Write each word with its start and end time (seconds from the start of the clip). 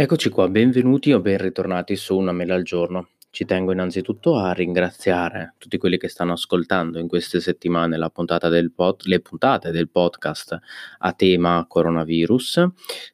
Eccoci 0.00 0.28
qua, 0.28 0.48
benvenuti 0.48 1.12
o 1.12 1.18
ben 1.18 1.38
ritornati 1.38 1.96
su 1.96 2.16
Una 2.16 2.30
mela 2.30 2.54
al 2.54 2.62
giorno. 2.62 3.08
Ci 3.30 3.44
tengo 3.44 3.72
innanzitutto 3.72 4.36
a 4.36 4.52
ringraziare 4.52 5.54
tutti 5.58 5.76
quelli 5.76 5.98
che 5.98 6.06
stanno 6.06 6.34
ascoltando 6.34 7.00
in 7.00 7.08
queste 7.08 7.40
settimane 7.40 7.96
puntata 8.08 8.48
pod, 8.70 9.00
le 9.06 9.18
puntate 9.18 9.72
del 9.72 9.88
podcast 9.88 10.56
a 10.98 11.12
tema 11.14 11.66
coronavirus. 11.68 12.64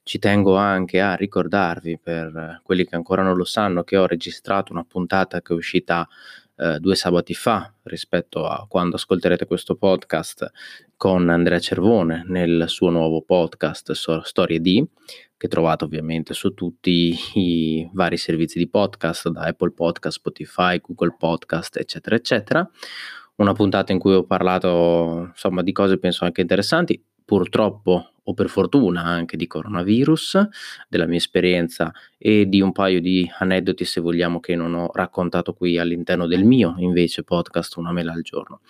Ci 0.02 0.18
tengo 0.18 0.56
anche 0.56 1.00
a 1.00 1.14
ricordarvi, 1.14 1.99
per 1.99 2.60
quelli 2.62 2.85
che 2.85 2.96
ancora 2.96 3.22
non 3.22 3.38
lo 3.38 3.44
sanno, 3.44 3.82
che 3.82 3.96
ho 3.96 4.06
registrato 4.06 4.71
una 4.74 4.85
puntata 4.85 5.40
che 5.40 5.54
è 5.54 5.56
uscita 5.56 6.06
eh, 6.56 6.78
due 6.78 6.94
sabati 6.94 7.34
fa 7.34 7.72
rispetto 7.84 8.46
a 8.46 8.66
quando 8.68 8.96
ascolterete 8.96 9.46
questo 9.46 9.74
podcast 9.74 10.50
con 10.96 11.28
Andrea 11.28 11.58
Cervone 11.58 12.24
nel 12.26 12.64
suo 12.68 12.90
nuovo 12.90 13.22
podcast 13.22 13.92
Storie 13.92 14.60
di 14.60 14.86
che 15.36 15.48
trovate 15.48 15.85
ovviamente 15.85 16.32
su 16.32 16.54
tutti 16.54 17.14
i 17.34 17.90
vari 17.92 18.16
servizi 18.16 18.56
di 18.59 18.68
podcast, 18.68 19.28
da 19.28 19.42
Apple 19.42 19.72
Podcast, 19.72 20.16
Spotify, 20.16 20.80
Google 20.80 21.16
Podcast, 21.18 21.76
eccetera, 21.76 22.16
eccetera. 22.16 22.70
Una 23.36 23.52
puntata 23.52 23.92
in 23.92 23.98
cui 23.98 24.14
ho 24.14 24.24
parlato 24.24 25.26
insomma 25.32 25.62
di 25.62 25.73
cose 25.73 25.98
penso 25.98 26.24
anche 26.24 26.40
interessanti, 26.40 27.02
purtroppo 27.24 28.10
o 28.24 28.34
per 28.34 28.48
fortuna 28.48 29.02
anche 29.02 29.37
di 29.37 29.46
coronavirus, 29.46 30.48
della 30.88 31.06
mia 31.06 31.19
esperienza 31.19 31.92
e 32.16 32.48
di 32.48 32.60
un 32.60 32.73
paio 32.73 33.01
di 33.01 33.30
aneddoti 33.38 33.84
se 33.84 34.01
vogliamo 34.01 34.41
che 34.41 34.55
non 34.55 34.74
ho 34.74 34.91
raccontato 34.92 35.52
qui 35.52 35.79
all'interno 35.79 36.27
del 36.27 36.45
mio 36.45 36.74
invece 36.79 37.23
podcast 37.23 37.77
Una 37.77 37.92
mela 37.92 38.12
al 38.12 38.23
giorno. 38.23 38.60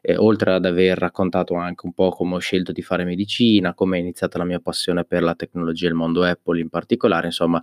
E, 0.00 0.16
oltre 0.16 0.54
ad 0.54 0.64
aver 0.64 0.96
raccontato 0.96 1.54
anche 1.54 1.86
un 1.86 1.92
po' 1.92 2.10
come 2.10 2.36
ho 2.36 2.38
scelto 2.38 2.72
di 2.72 2.82
fare 2.82 3.04
medicina, 3.04 3.74
come 3.74 3.98
è 3.98 4.00
iniziata 4.00 4.38
la 4.38 4.44
mia 4.44 4.60
passione 4.60 5.04
per 5.04 5.22
la 5.22 5.34
tecnologia 5.34 5.86
e 5.86 5.90
il 5.90 5.94
mondo 5.94 6.22
Apple 6.22 6.60
in 6.60 6.70
particolare, 6.70 7.26
insomma 7.26 7.62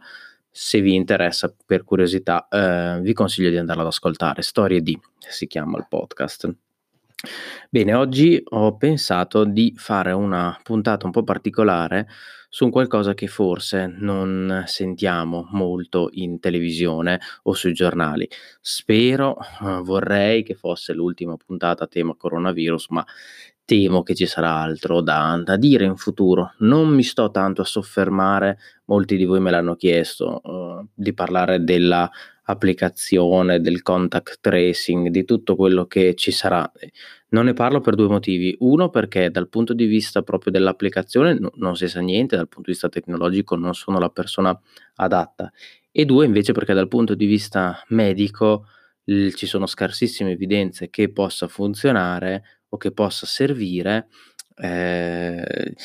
se 0.53 0.81
vi 0.81 0.93
interessa 0.95 1.53
per 1.65 1.83
curiosità 1.83 2.47
eh, 2.49 2.99
vi 3.01 3.13
consiglio 3.13 3.49
di 3.49 3.57
andarlo 3.57 3.83
ad 3.83 3.87
ascoltare. 3.87 4.41
Storie 4.41 4.81
di 4.81 4.99
si 5.17 5.47
chiama 5.47 5.77
il 5.77 5.87
podcast. 5.89 6.53
Bene, 7.69 7.93
oggi 7.93 8.41
ho 8.49 8.75
pensato 8.77 9.43
di 9.45 9.73
fare 9.75 10.11
una 10.11 10.57
puntata 10.63 11.05
un 11.05 11.11
po' 11.11 11.23
particolare 11.23 12.07
su 12.49 12.69
qualcosa 12.69 13.13
che 13.13 13.27
forse 13.27 13.87
non 13.87 14.63
sentiamo 14.67 15.47
molto 15.51 16.09
in 16.13 16.39
televisione 16.39 17.19
o 17.43 17.53
sui 17.53 17.73
giornali. 17.73 18.27
Spero, 18.59 19.37
eh, 19.39 19.81
vorrei 19.83 20.43
che 20.43 20.55
fosse 20.55 20.93
l'ultima 20.93 21.37
puntata 21.37 21.85
a 21.85 21.87
tema 21.87 22.15
coronavirus, 22.15 22.89
ma 22.89 23.05
temo 23.71 24.03
che 24.03 24.15
ci 24.15 24.25
sarà 24.25 24.55
altro 24.55 24.99
da, 24.99 25.41
da 25.41 25.55
dire 25.55 25.85
in 25.85 25.95
futuro. 25.95 26.55
Non 26.57 26.89
mi 26.89 27.03
sto 27.03 27.31
tanto 27.31 27.61
a 27.61 27.65
soffermare, 27.65 28.57
molti 28.87 29.15
di 29.15 29.23
voi 29.23 29.39
me 29.39 29.49
l'hanno 29.49 29.77
chiesto, 29.77 30.41
uh, 30.43 30.85
di 30.93 31.13
parlare 31.13 31.63
della 31.63 32.11
applicazione, 32.43 33.61
del 33.61 33.81
contact 33.81 34.39
tracing, 34.41 35.07
di 35.07 35.23
tutto 35.23 35.55
quello 35.55 35.85
che 35.85 36.15
ci 36.15 36.31
sarà. 36.31 36.69
Non 37.29 37.45
ne 37.45 37.53
parlo 37.53 37.79
per 37.79 37.95
due 37.95 38.09
motivi. 38.09 38.53
Uno 38.59 38.89
perché 38.89 39.31
dal 39.31 39.47
punto 39.47 39.73
di 39.73 39.85
vista 39.85 40.21
proprio 40.21 40.51
dell'applicazione 40.51 41.39
no, 41.39 41.53
non 41.55 41.77
si 41.77 41.87
sa 41.87 42.01
niente, 42.01 42.35
dal 42.35 42.49
punto 42.49 42.65
di 42.65 42.71
vista 42.73 42.89
tecnologico 42.89 43.55
non 43.55 43.73
sono 43.73 43.99
la 43.99 44.09
persona 44.09 44.59
adatta. 44.95 45.49
E 45.89 46.03
due 46.03 46.25
invece 46.25 46.51
perché 46.51 46.73
dal 46.73 46.89
punto 46.89 47.15
di 47.15 47.25
vista 47.25 47.81
medico 47.87 48.65
l- 49.05 49.29
ci 49.29 49.45
sono 49.45 49.65
scarsissime 49.65 50.31
evidenze 50.31 50.89
che 50.89 51.09
possa 51.09 51.47
funzionare 51.47 52.43
o 52.73 52.77
che 52.77 52.91
possa 52.91 53.25
servire. 53.25 54.07
Eh, 54.55 55.75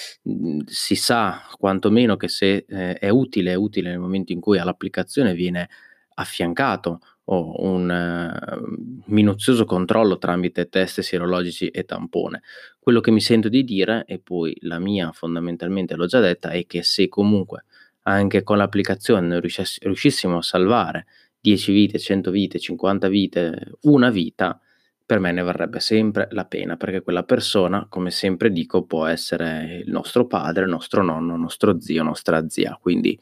si 0.67 0.97
sa 0.97 1.47
quantomeno 1.57 2.17
che 2.17 2.29
se 2.29 2.65
eh, 2.69 2.95
è 2.95 3.09
utile, 3.09 3.53
è 3.53 3.55
utile 3.55 3.91
nel 3.91 3.99
momento 3.99 4.33
in 4.33 4.41
cui 4.41 4.59
all'applicazione 4.59 5.35
viene 5.35 5.69
affiancato 6.15 7.01
o 7.29 7.65
un 7.65 7.89
uh, 7.91 9.03
minuzioso 9.07 9.65
controllo 9.65 10.19
tramite 10.19 10.69
test 10.69 11.01
sierologici 11.01 11.69
e 11.69 11.85
tampone. 11.85 12.43
Quello 12.79 13.01
che 13.01 13.11
mi 13.11 13.21
sento 13.21 13.49
di 13.49 13.65
dire, 13.65 14.05
e 14.07 14.19
poi 14.19 14.57
la 14.61 14.79
mia 14.79 15.11
fondamentalmente 15.13 15.97
l'ho 15.97 16.07
già 16.07 16.21
detta, 16.21 16.51
è 16.51 16.67
che 16.67 16.83
se 16.83 17.09
comunque 17.09 17.65
anche 18.03 18.43
con 18.43 18.59
l'applicazione 18.59 19.41
riusciss- 19.41 19.83
riuscissimo 19.83 20.39
a 20.39 20.43
salvare 20.43 21.07
10 21.41 21.73
vite, 21.73 21.99
100 21.99 22.31
vite, 22.31 22.59
50 22.59 23.09
vite, 23.09 23.73
una 23.83 24.11
vita, 24.11 24.61
per 25.07 25.21
me 25.21 25.31
ne 25.33 25.43
varrebbe 25.43 25.79
sempre 25.81 26.29
la 26.33 26.45
pena, 26.45 26.77
perché 26.77 27.01
quella 27.01 27.23
persona, 27.23 27.87
come 27.89 28.11
sempre 28.11 28.51
dico, 28.51 28.85
può 28.85 29.07
essere 29.07 29.83
il 29.85 29.91
nostro 29.91 30.27
padre, 30.27 30.65
il 30.65 30.71
nostro 30.71 31.03
nonno, 31.03 31.35
il 31.35 31.41
nostro 31.41 31.81
zio, 31.81 32.03
nostra 32.03 32.49
zia. 32.49 32.77
Quindi 32.81 33.19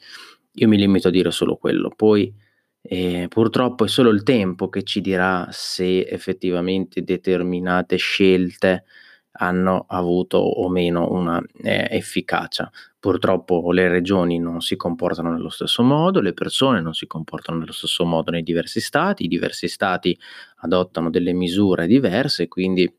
io 0.53 0.67
mi 0.67 0.77
limito 0.77 1.09
a 1.09 1.11
dire 1.11 1.31
solo 1.31 1.57
quello. 1.57 1.91
Poi 1.95 2.33
e 2.87 3.25
purtroppo 3.29 3.85
è 3.85 3.87
solo 3.87 4.11
il 4.11 4.21
tempo 4.21 4.69
che 4.69 4.83
ci 4.83 5.01
dirà 5.01 5.47
se 5.49 6.01
effettivamente 6.01 7.03
determinate 7.03 7.95
scelte 7.95 8.83
hanno 9.37 9.85
avuto 9.87 10.37
o 10.37 10.69
meno 10.69 11.11
una 11.11 11.41
eh, 11.61 11.87
efficacia. 11.91 12.69
Purtroppo 12.99 13.71
le 13.71 13.87
regioni 13.87 14.39
non 14.39 14.61
si 14.61 14.75
comportano 14.75 15.31
nello 15.31 15.49
stesso 15.49 15.83
modo, 15.83 16.21
le 16.21 16.33
persone 16.33 16.81
non 16.81 16.93
si 16.93 17.07
comportano 17.07 17.59
nello 17.59 17.71
stesso 17.71 18.05
modo 18.05 18.31
nei 18.31 18.43
diversi 18.43 18.79
stati, 18.79 19.25
i 19.25 19.27
diversi 19.27 19.67
stati 19.67 20.17
adottano 20.57 21.09
delle 21.09 21.33
misure 21.33 21.87
diverse, 21.87 22.47
quindi 22.47 22.91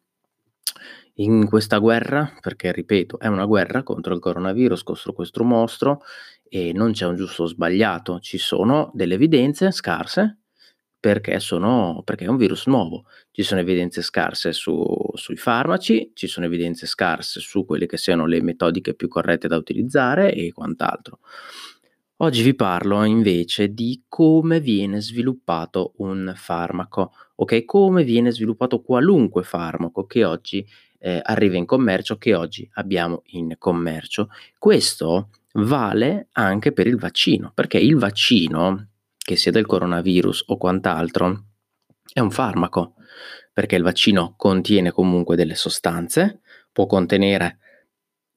in 1.19 1.49
questa 1.49 1.79
guerra, 1.79 2.31
perché 2.41 2.73
ripeto, 2.73 3.19
è 3.19 3.27
una 3.27 3.47
guerra 3.47 3.83
contro 3.83 4.15
il 4.15 4.21
coronavirus, 4.21 4.83
contro 4.83 5.13
questo 5.13 5.45
mostro, 5.45 6.03
e 6.49 6.73
non 6.73 6.93
c'è 6.93 7.07
un 7.07 7.17
giusto 7.17 7.45
o 7.45 7.47
sbagliato, 7.47 8.21
ci 8.21 8.39
sono 8.39 8.91
delle 8.95 9.15
evidenze 9.15 9.71
scarse 9.71 10.39
perché, 11.07 11.39
sono, 11.39 12.03
perché 12.05 12.25
è 12.25 12.29
un 12.29 12.37
virus 12.37 12.67
nuovo. 12.67 13.05
Ci 13.31 13.45
sono 13.45 13.61
evidenze 13.61 14.03
scarse 14.03 14.53
su, 14.53 14.85
sui 15.15 15.37
farmaci, 15.37 16.11
ci 16.15 16.27
sono 16.27 16.47
evidenze 16.47 16.89
scarse 16.89 17.39
su 17.39 17.65
quelle 17.65 17.87
che 17.87 17.97
siano 17.97 18.27
le 18.27 18.43
metodiche 18.43 18.93
più 18.93 19.07
corrette 19.07 19.47
da 19.47 19.57
utilizzare 19.57 20.35
e 20.35 20.53
quant'altro. 20.53 21.21
Oggi 22.17 22.43
vi 22.43 22.57
parlo 22.57 23.05
invece 23.05 23.73
di 23.73 24.03
come 24.09 24.59
viene 24.59 25.01
sviluppato 25.01 25.93
un 25.99 26.33
farmaco, 26.35 27.13
ok? 27.37 27.65
Come 27.65 28.03
viene 28.03 28.33
sviluppato 28.33 28.83
qualunque 28.83 29.45
farmaco 29.45 30.07
che 30.07 30.25
oggi 30.25 30.67
eh, 30.99 31.21
arriva 31.23 31.57
in 31.57 31.67
commercio, 31.67 32.17
che 32.17 32.35
oggi 32.35 32.69
abbiamo 32.75 33.23
in 33.27 33.55
commercio. 33.59 34.31
Questo 34.59 35.29
vale 35.53 36.31
anche 36.33 36.73
per 36.73 36.89
il 36.89 36.97
vaccino, 36.97 37.53
perché 37.55 37.79
il 37.79 37.97
vaccino, 37.97 38.89
che 39.27 39.35
sia 39.35 39.51
del 39.51 39.67
coronavirus 39.67 40.45
o 40.47 40.57
quant'altro, 40.57 41.47
è 42.13 42.21
un 42.21 42.31
farmaco, 42.31 42.95
perché 43.53 43.75
il 43.75 43.83
vaccino 43.83 44.35
contiene 44.37 44.93
comunque 44.93 45.35
delle 45.35 45.57
sostanze, 45.57 46.43
può 46.71 46.87
contenere 46.87 47.59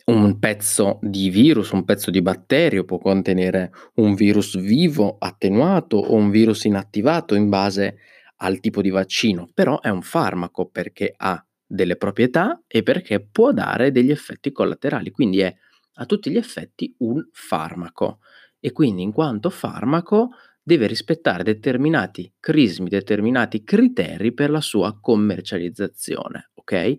un 0.05 0.39
pezzo 0.39 0.97
di 1.03 1.29
virus, 1.29 1.69
un 1.69 1.85
pezzo 1.85 2.09
di 2.09 2.23
batterio, 2.23 2.85
può 2.85 2.97
contenere 2.97 3.71
un 3.97 4.15
virus 4.15 4.57
vivo 4.57 5.17
attenuato 5.19 5.97
o 5.97 6.15
un 6.15 6.31
virus 6.31 6.63
inattivato 6.63 7.35
in 7.35 7.49
base 7.49 7.97
al 8.37 8.59
tipo 8.59 8.81
di 8.81 8.89
vaccino, 8.89 9.47
però 9.53 9.81
è 9.81 9.89
un 9.89 10.01
farmaco 10.01 10.65
perché 10.69 11.13
ha 11.15 11.45
delle 11.67 11.97
proprietà 11.97 12.63
e 12.65 12.81
perché 12.81 13.23
può 13.23 13.51
dare 13.51 13.91
degli 13.91 14.09
effetti 14.09 14.51
collaterali, 14.51 15.11
quindi 15.11 15.41
è 15.41 15.55
a 15.93 16.05
tutti 16.07 16.31
gli 16.31 16.37
effetti 16.37 16.95
un 16.99 17.23
farmaco. 17.31 18.21
E 18.59 18.71
quindi 18.71 19.03
in 19.03 19.13
quanto 19.13 19.49
farmaco 19.49 20.31
deve 20.69 20.85
rispettare 20.85 21.41
determinati 21.41 22.31
crismi, 22.39 22.89
determinati 22.89 23.63
criteri 23.63 24.35
per 24.35 24.51
la 24.51 24.61
sua 24.61 24.99
commercializzazione, 24.99 26.51
ok? 26.53 26.97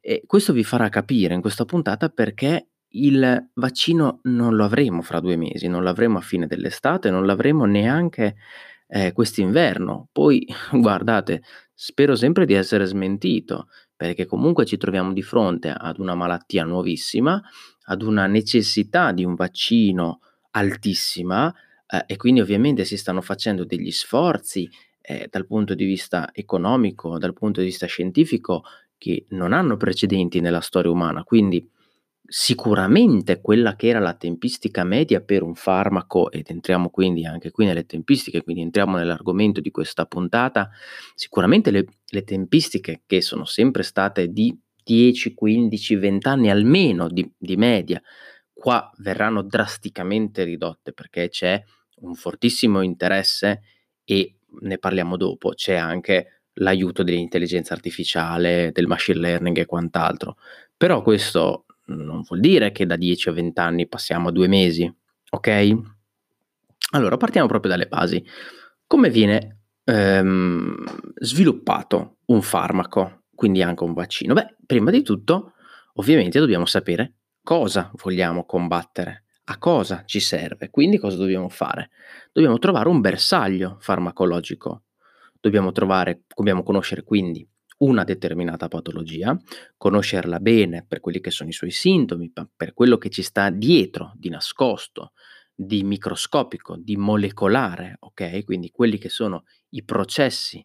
E 0.00 0.22
questo 0.26 0.52
vi 0.52 0.62
farà 0.64 0.90
capire 0.90 1.32
in 1.32 1.40
questa 1.40 1.64
puntata 1.64 2.10
perché 2.10 2.68
il 2.88 3.48
vaccino 3.54 4.20
non 4.24 4.54
lo 4.54 4.64
avremo 4.64 5.00
fra 5.00 5.18
due 5.20 5.36
mesi, 5.36 5.66
non 5.66 5.82
l'avremo 5.82 6.18
a 6.18 6.20
fine 6.20 6.46
dell'estate, 6.46 7.08
non 7.08 7.24
l'avremo 7.24 7.64
neanche 7.64 8.36
eh, 8.86 9.12
quest'inverno. 9.12 10.08
Poi, 10.12 10.46
guardate, 10.72 11.42
spero 11.72 12.14
sempre 12.14 12.44
di 12.44 12.52
essere 12.52 12.84
smentito, 12.84 13.68
perché 13.96 14.26
comunque 14.26 14.66
ci 14.66 14.76
troviamo 14.76 15.14
di 15.14 15.22
fronte 15.22 15.70
ad 15.74 15.98
una 15.98 16.14
malattia 16.14 16.64
nuovissima, 16.64 17.40
ad 17.84 18.02
una 18.02 18.26
necessità 18.26 19.12
di 19.12 19.24
un 19.24 19.36
vaccino 19.36 20.20
altissima 20.50 21.54
eh, 21.90 22.04
e 22.06 22.16
quindi 22.16 22.40
ovviamente 22.40 22.84
si 22.84 22.96
stanno 22.96 23.20
facendo 23.20 23.64
degli 23.64 23.90
sforzi 23.90 24.68
eh, 25.00 25.28
dal 25.30 25.46
punto 25.46 25.74
di 25.74 25.84
vista 25.84 26.30
economico, 26.32 27.18
dal 27.18 27.32
punto 27.32 27.60
di 27.60 27.66
vista 27.66 27.86
scientifico 27.86 28.62
che 28.96 29.24
non 29.30 29.52
hanno 29.52 29.76
precedenti 29.76 30.40
nella 30.40 30.60
storia 30.60 30.90
umana. 30.90 31.24
Quindi 31.24 31.68
sicuramente 32.32 33.40
quella 33.40 33.74
che 33.74 33.88
era 33.88 33.98
la 33.98 34.14
tempistica 34.14 34.84
media 34.84 35.20
per 35.20 35.42
un 35.42 35.54
farmaco, 35.56 36.30
ed 36.30 36.46
entriamo 36.48 36.90
quindi 36.90 37.26
anche 37.26 37.50
qui 37.50 37.64
nelle 37.64 37.86
tempistiche, 37.86 38.42
quindi 38.42 38.62
entriamo 38.62 38.96
nell'argomento 38.96 39.60
di 39.60 39.72
questa 39.72 40.06
puntata, 40.06 40.70
sicuramente 41.16 41.72
le, 41.72 41.86
le 42.10 42.22
tempistiche 42.22 43.02
che 43.04 43.20
sono 43.20 43.44
sempre 43.44 43.82
state 43.82 44.28
di 44.28 44.56
10, 44.84 45.34
15, 45.34 45.96
20 45.96 46.28
anni 46.28 46.50
almeno 46.50 47.08
di, 47.08 47.28
di 47.36 47.56
media, 47.56 48.00
qua 48.52 48.88
verranno 48.98 49.42
drasticamente 49.42 50.44
ridotte 50.44 50.92
perché 50.92 51.30
c'è 51.30 51.60
un 52.00 52.14
fortissimo 52.14 52.82
interesse 52.82 53.62
e 54.04 54.36
ne 54.60 54.78
parliamo 54.78 55.16
dopo, 55.16 55.50
c'è 55.50 55.74
anche 55.74 56.42
l'aiuto 56.54 57.02
dell'intelligenza 57.02 57.74
artificiale, 57.74 58.70
del 58.72 58.86
machine 58.86 59.18
learning 59.18 59.58
e 59.58 59.66
quant'altro. 59.66 60.36
Però 60.76 61.02
questo 61.02 61.66
non 61.86 62.22
vuol 62.22 62.40
dire 62.40 62.72
che 62.72 62.86
da 62.86 62.96
10 62.96 63.28
a 63.28 63.32
20 63.32 63.60
anni 63.60 63.88
passiamo 63.88 64.28
a 64.28 64.32
due 64.32 64.48
mesi, 64.48 64.92
ok? 65.30 65.78
Allora, 66.92 67.16
partiamo 67.16 67.46
proprio 67.46 67.70
dalle 67.70 67.86
basi. 67.86 68.24
Come 68.86 69.10
viene 69.10 69.60
ehm, 69.84 70.84
sviluppato 71.20 72.16
un 72.26 72.42
farmaco, 72.42 73.24
quindi 73.34 73.62
anche 73.62 73.84
un 73.84 73.92
vaccino? 73.92 74.34
Beh, 74.34 74.56
prima 74.66 74.90
di 74.90 75.02
tutto, 75.02 75.52
ovviamente 75.94 76.38
dobbiamo 76.40 76.66
sapere 76.66 77.14
cosa 77.42 77.90
vogliamo 77.94 78.44
combattere, 78.44 79.24
a 79.50 79.58
cosa 79.58 80.04
ci 80.06 80.20
serve, 80.20 80.70
quindi 80.70 80.98
cosa 80.98 81.16
dobbiamo 81.16 81.48
fare. 81.48 81.90
Dobbiamo 82.32 82.58
trovare 82.58 82.88
un 82.88 83.00
bersaglio 83.00 83.78
farmacologico, 83.80 84.84
dobbiamo, 85.40 85.72
trovare, 85.72 86.22
dobbiamo 86.34 86.62
conoscere 86.62 87.02
quindi 87.02 87.46
una 87.78 88.04
determinata 88.04 88.68
patologia, 88.68 89.36
conoscerla 89.76 90.38
bene 90.38 90.84
per 90.86 91.00
quelli 91.00 91.20
che 91.20 91.32
sono 91.32 91.48
i 91.48 91.52
suoi 91.52 91.72
sintomi, 91.72 92.32
per 92.54 92.74
quello 92.74 92.96
che 92.96 93.10
ci 93.10 93.22
sta 93.22 93.50
dietro, 93.50 94.12
di 94.14 94.28
nascosto, 94.28 95.12
di 95.52 95.82
microscopico, 95.82 96.76
di 96.76 96.96
molecolare, 96.96 97.96
ok? 97.98 98.44
Quindi 98.44 98.70
quelli 98.70 98.98
che 98.98 99.08
sono 99.08 99.44
i 99.70 99.82
processi 99.82 100.64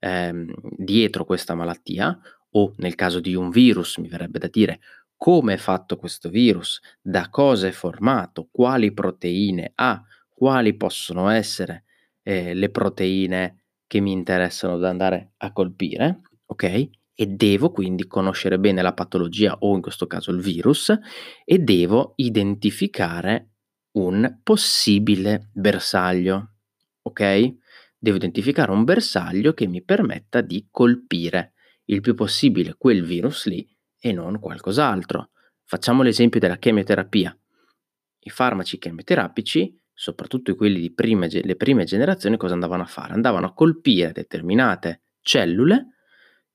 ehm, 0.00 0.52
dietro 0.76 1.24
questa 1.24 1.54
malattia, 1.54 2.18
o 2.56 2.72
nel 2.78 2.94
caso 2.94 3.20
di 3.20 3.34
un 3.34 3.50
virus, 3.50 3.98
mi 3.98 4.08
verrebbe 4.08 4.38
da 4.38 4.48
dire 4.48 4.80
come 5.16 5.54
è 5.54 5.56
fatto 5.56 5.96
questo 5.96 6.28
virus, 6.28 6.80
da 7.00 7.28
cosa 7.30 7.66
è 7.66 7.70
formato, 7.70 8.48
quali 8.50 8.92
proteine 8.92 9.72
ha, 9.74 10.02
quali 10.28 10.76
possono 10.76 11.28
essere 11.28 11.84
eh, 12.22 12.54
le 12.54 12.70
proteine 12.70 13.64
che 13.86 14.00
mi 14.00 14.12
interessano 14.12 14.76
da 14.78 14.88
andare 14.88 15.32
a 15.38 15.52
colpire, 15.52 16.20
ok? 16.46 16.88
E 17.16 17.26
devo 17.26 17.70
quindi 17.70 18.06
conoscere 18.06 18.58
bene 18.58 18.82
la 18.82 18.92
patologia 18.92 19.56
o 19.60 19.74
in 19.74 19.80
questo 19.80 20.06
caso 20.06 20.32
il 20.32 20.40
virus 20.40 20.92
e 21.44 21.58
devo 21.58 22.14
identificare 22.16 23.50
un 23.92 24.40
possibile 24.42 25.50
bersaglio, 25.52 26.54
ok? 27.02 27.54
Devo 27.96 28.16
identificare 28.16 28.72
un 28.72 28.84
bersaglio 28.84 29.54
che 29.54 29.66
mi 29.68 29.82
permetta 29.82 30.40
di 30.40 30.66
colpire 30.70 31.52
il 31.84 32.00
più 32.00 32.14
possibile 32.14 32.74
quel 32.76 33.04
virus 33.04 33.46
lì 33.46 33.73
e 34.06 34.12
non 34.12 34.38
qualcos'altro. 34.38 35.30
Facciamo 35.64 36.02
l'esempio 36.02 36.38
della 36.38 36.58
chemioterapia. 36.58 37.34
I 38.18 38.28
farmaci 38.28 38.76
chemioterapici, 38.76 39.80
soprattutto 39.94 40.54
quelli 40.56 40.78
di 40.78 40.92
prime, 40.92 41.26
le 41.30 41.56
prime 41.56 41.84
generazioni, 41.84 42.36
cosa 42.36 42.52
andavano 42.52 42.82
a 42.82 42.86
fare? 42.86 43.14
Andavano 43.14 43.46
a 43.46 43.54
colpire 43.54 44.12
determinate 44.12 45.04
cellule 45.22 45.94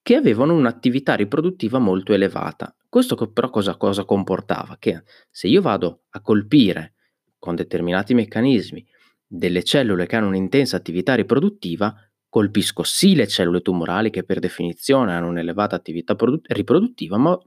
che 0.04 0.13
avevano 0.16 0.54
un'attività 0.54 1.16
riproduttiva 1.16 1.80
molto 1.80 2.13
elevata. 2.13 2.75
Questo 2.88 3.16
però 3.31 3.50
cosa, 3.50 3.78
cosa 3.78 4.06
comportava? 4.06 4.78
Che 4.78 5.01
se 5.31 5.48
io 5.48 5.62
vado 5.63 6.04
a 6.10 6.22
colpire 6.22 6.94
con 7.40 7.56
determinati 7.56 8.13
meccanismi 8.13 8.86
delle 9.25 9.63
cellule 9.63 10.06
che 10.06 10.16
hanno 10.16 10.28
un'intensa 10.28 10.78
attività 10.78 11.16
riproduttiva, 11.16 11.96
colpisco 12.30 12.84
sì 12.84 13.16
le 13.16 13.28
cellule 13.28 13.62
tumorali 13.62 14.10
che 14.12 14.24
per 14.24 14.40
definizione 14.40 15.14
hanno 15.14 15.28
un'elevata 15.28 15.76
attività 15.76 16.16
produ- 16.16 16.46
riproduttiva, 16.52 17.18
ma 17.18 17.38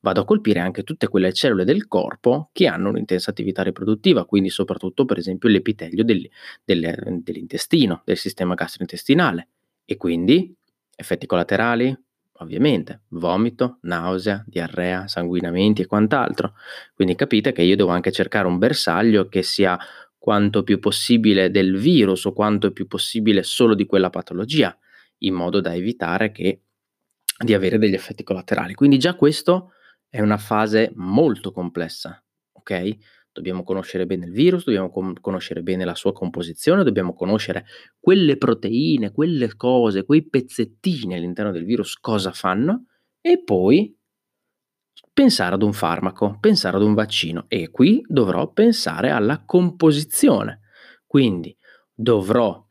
vado 0.00 0.20
a 0.20 0.24
colpire 0.24 0.60
anche 0.60 0.82
tutte 0.82 1.08
quelle 1.08 1.32
cellule 1.32 1.64
del 1.64 1.86
corpo 1.86 2.50
che 2.52 2.66
hanno 2.66 2.88
un'intensa 2.88 3.30
attività 3.30 3.62
riproduttiva, 3.62 4.24
quindi 4.24 4.48
soprattutto 4.48 5.04
per 5.04 5.18
esempio 5.18 5.48
l'epitelio 5.48 6.04
del, 6.04 6.28
del, 6.64 7.20
dell'intestino, 7.22 8.02
del 8.04 8.16
sistema 8.16 8.54
gastrointestinale 8.54 9.48
e 9.84 9.96
quindi 9.96 10.54
effetti 10.96 11.26
collaterali, 11.26 11.96
ovviamente, 12.40 13.02
vomito, 13.08 13.78
nausea, 13.82 14.44
diarrea, 14.46 15.06
sanguinamenti 15.06 15.82
e 15.82 15.86
quant'altro. 15.86 16.54
Quindi 16.94 17.14
capite 17.14 17.52
che 17.52 17.62
io 17.62 17.76
devo 17.76 17.90
anche 17.90 18.12
cercare 18.12 18.46
un 18.46 18.58
bersaglio 18.58 19.28
che 19.28 19.42
sia 19.42 19.78
quanto 20.18 20.62
più 20.64 20.78
possibile 20.78 21.50
del 21.50 21.78
virus 21.78 22.24
o 22.24 22.32
quanto 22.32 22.72
più 22.72 22.86
possibile 22.86 23.42
solo 23.42 23.74
di 23.74 23.86
quella 23.86 24.10
patologia, 24.10 24.76
in 25.18 25.34
modo 25.34 25.60
da 25.60 25.74
evitare 25.74 26.32
che, 26.32 26.62
di 27.42 27.54
avere 27.54 27.78
degli 27.78 27.94
effetti 27.94 28.24
collaterali. 28.24 28.74
Quindi 28.74 28.98
già 28.98 29.14
questo 29.14 29.72
è 30.08 30.20
una 30.20 30.38
fase 30.38 30.90
molto 30.96 31.52
complessa, 31.52 32.22
ok? 32.52 32.96
Dobbiamo 33.30 33.62
conoscere 33.62 34.06
bene 34.06 34.26
il 34.26 34.32
virus, 34.32 34.64
dobbiamo 34.64 34.90
com- 34.90 35.18
conoscere 35.20 35.62
bene 35.62 35.84
la 35.84 35.94
sua 35.94 36.12
composizione, 36.12 36.82
dobbiamo 36.82 37.14
conoscere 37.14 37.66
quelle 38.00 38.36
proteine, 38.36 39.12
quelle 39.12 39.54
cose, 39.54 40.04
quei 40.04 40.28
pezzettini 40.28 41.14
all'interno 41.14 41.52
del 41.52 41.64
virus 41.64 41.94
cosa 41.94 42.32
fanno 42.32 42.86
e 43.20 43.42
poi 43.44 43.96
pensare 45.18 45.56
ad 45.56 45.62
un 45.64 45.72
farmaco, 45.72 46.36
pensare 46.38 46.76
ad 46.76 46.84
un 46.84 46.94
vaccino 46.94 47.46
e 47.48 47.70
qui 47.70 48.04
dovrò 48.06 48.52
pensare 48.52 49.10
alla 49.10 49.42
composizione. 49.44 50.60
Quindi 51.08 51.56
dovrò, 51.92 52.64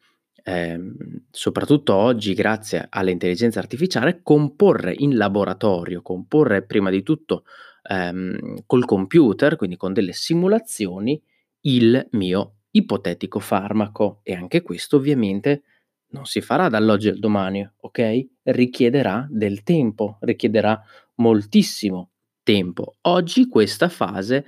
ehm, 0.46 0.96
soprattutto 1.30 1.94
oggi 1.94 2.34
grazie 2.34 2.88
all'intelligenza 2.90 3.60
artificiale, 3.60 4.22
comporre 4.24 4.94
in 4.98 5.18
laboratorio, 5.18 6.02
comporre 6.02 6.64
prima 6.64 6.90
di 6.90 7.04
tutto 7.04 7.44
ehm, 7.84 8.60
col 8.66 8.86
computer, 8.86 9.58
quindi 9.58 9.76
con 9.76 9.92
delle 9.92 10.14
simulazioni, 10.14 11.22
il 11.64 12.08
mio 12.12 12.60
ipotetico 12.72 13.40
farmaco 13.40 14.22
e 14.24 14.34
anche 14.34 14.62
questo 14.62 14.96
ovviamente 14.96 15.64
non 16.12 16.24
si 16.26 16.40
farà 16.40 16.70
dall'oggi 16.70 17.10
al 17.10 17.20
domani, 17.20 17.70
ok? 17.82 18.26
Richiederà 18.44 19.28
del 19.30 19.64
tempo, 19.64 20.18
richiederà 20.22 20.82
moltissimo 21.16 22.12
tempo. 22.48 22.96
Oggi 23.02 23.50
questa 23.50 23.90
fase 23.90 24.46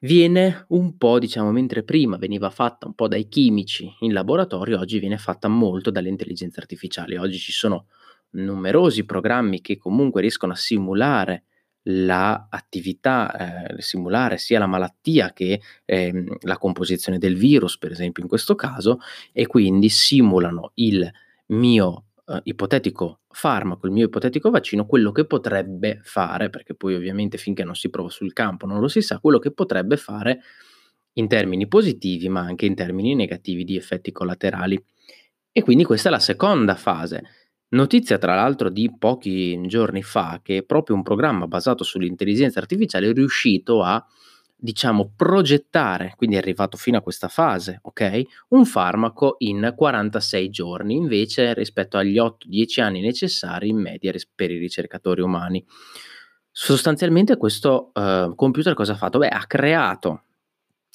viene 0.00 0.66
un 0.68 0.98
po', 0.98 1.18
diciamo, 1.18 1.50
mentre 1.50 1.82
prima 1.82 2.18
veniva 2.18 2.50
fatta 2.50 2.86
un 2.86 2.92
po' 2.94 3.08
dai 3.08 3.26
chimici 3.26 3.90
in 4.00 4.12
laboratorio, 4.12 4.78
oggi 4.78 4.98
viene 4.98 5.16
fatta 5.16 5.48
molto 5.48 5.90
dalle 5.90 6.10
intelligenze 6.10 6.60
artificiali. 6.60 7.16
Oggi 7.16 7.38
ci 7.38 7.52
sono 7.52 7.86
numerosi 8.32 9.06
programmi 9.06 9.62
che 9.62 9.78
comunque 9.78 10.20
riescono 10.20 10.52
a 10.52 10.56
simulare 10.56 11.44
l'attività, 11.84 13.68
eh, 13.70 13.80
simulare 13.80 14.36
sia 14.36 14.58
la 14.58 14.66
malattia 14.66 15.32
che 15.32 15.62
ehm, 15.86 16.36
la 16.42 16.58
composizione 16.58 17.16
del 17.16 17.36
virus, 17.36 17.78
per 17.78 17.92
esempio 17.92 18.22
in 18.22 18.28
questo 18.28 18.54
caso, 18.56 18.98
e 19.32 19.46
quindi 19.46 19.88
simulano 19.88 20.72
il 20.74 21.10
mio 21.46 22.05
uh, 22.26 22.40
ipotetico 22.44 23.20
farmaco, 23.30 23.86
il 23.86 23.92
mio 23.92 24.06
ipotetico 24.06 24.50
vaccino, 24.50 24.86
quello 24.86 25.12
che 25.12 25.26
potrebbe 25.26 26.00
fare, 26.02 26.50
perché 26.50 26.74
poi 26.74 26.94
ovviamente 26.94 27.38
finché 27.38 27.64
non 27.64 27.74
si 27.74 27.90
prova 27.90 28.08
sul 28.08 28.32
campo 28.32 28.66
non 28.66 28.80
lo 28.80 28.88
si 28.88 29.00
sa, 29.00 29.18
quello 29.18 29.38
che 29.38 29.52
potrebbe 29.52 29.96
fare 29.96 30.40
in 31.14 31.28
termini 31.28 31.66
positivi, 31.66 32.28
ma 32.28 32.40
anche 32.40 32.66
in 32.66 32.74
termini 32.74 33.14
negativi 33.14 33.64
di 33.64 33.76
effetti 33.76 34.12
collaterali. 34.12 34.82
E 35.50 35.62
quindi 35.62 35.84
questa 35.84 36.08
è 36.08 36.12
la 36.12 36.18
seconda 36.18 36.74
fase. 36.74 37.22
Notizia 37.68 38.18
tra 38.18 38.34
l'altro 38.34 38.68
di 38.68 38.94
pochi 38.96 39.60
giorni 39.66 40.02
fa 40.02 40.40
che 40.42 40.62
proprio 40.64 40.94
un 40.94 41.02
programma 41.02 41.46
basato 41.46 41.82
sull'intelligenza 41.82 42.60
artificiale 42.60 43.08
è 43.08 43.12
riuscito 43.12 43.82
a 43.82 44.04
diciamo, 44.56 45.12
progettare, 45.14 46.14
quindi 46.16 46.36
è 46.36 46.38
arrivato 46.38 46.76
fino 46.76 46.96
a 46.96 47.02
questa 47.02 47.28
fase, 47.28 47.78
ok? 47.82 48.22
Un 48.48 48.64
farmaco 48.64 49.36
in 49.38 49.74
46 49.76 50.50
giorni, 50.50 50.96
invece 50.96 51.52
rispetto 51.54 51.98
agli 51.98 52.18
8-10 52.18 52.80
anni 52.80 53.00
necessari 53.00 53.68
in 53.68 53.76
media 53.76 54.12
per 54.34 54.50
i 54.50 54.58
ricercatori 54.58 55.20
umani. 55.20 55.64
Sostanzialmente 56.50 57.36
questo 57.36 57.92
uh, 57.92 58.34
computer 58.34 58.72
cosa 58.72 58.92
ha 58.92 58.96
fatto? 58.96 59.18
Beh, 59.18 59.28
ha 59.28 59.44
creato 59.46 60.22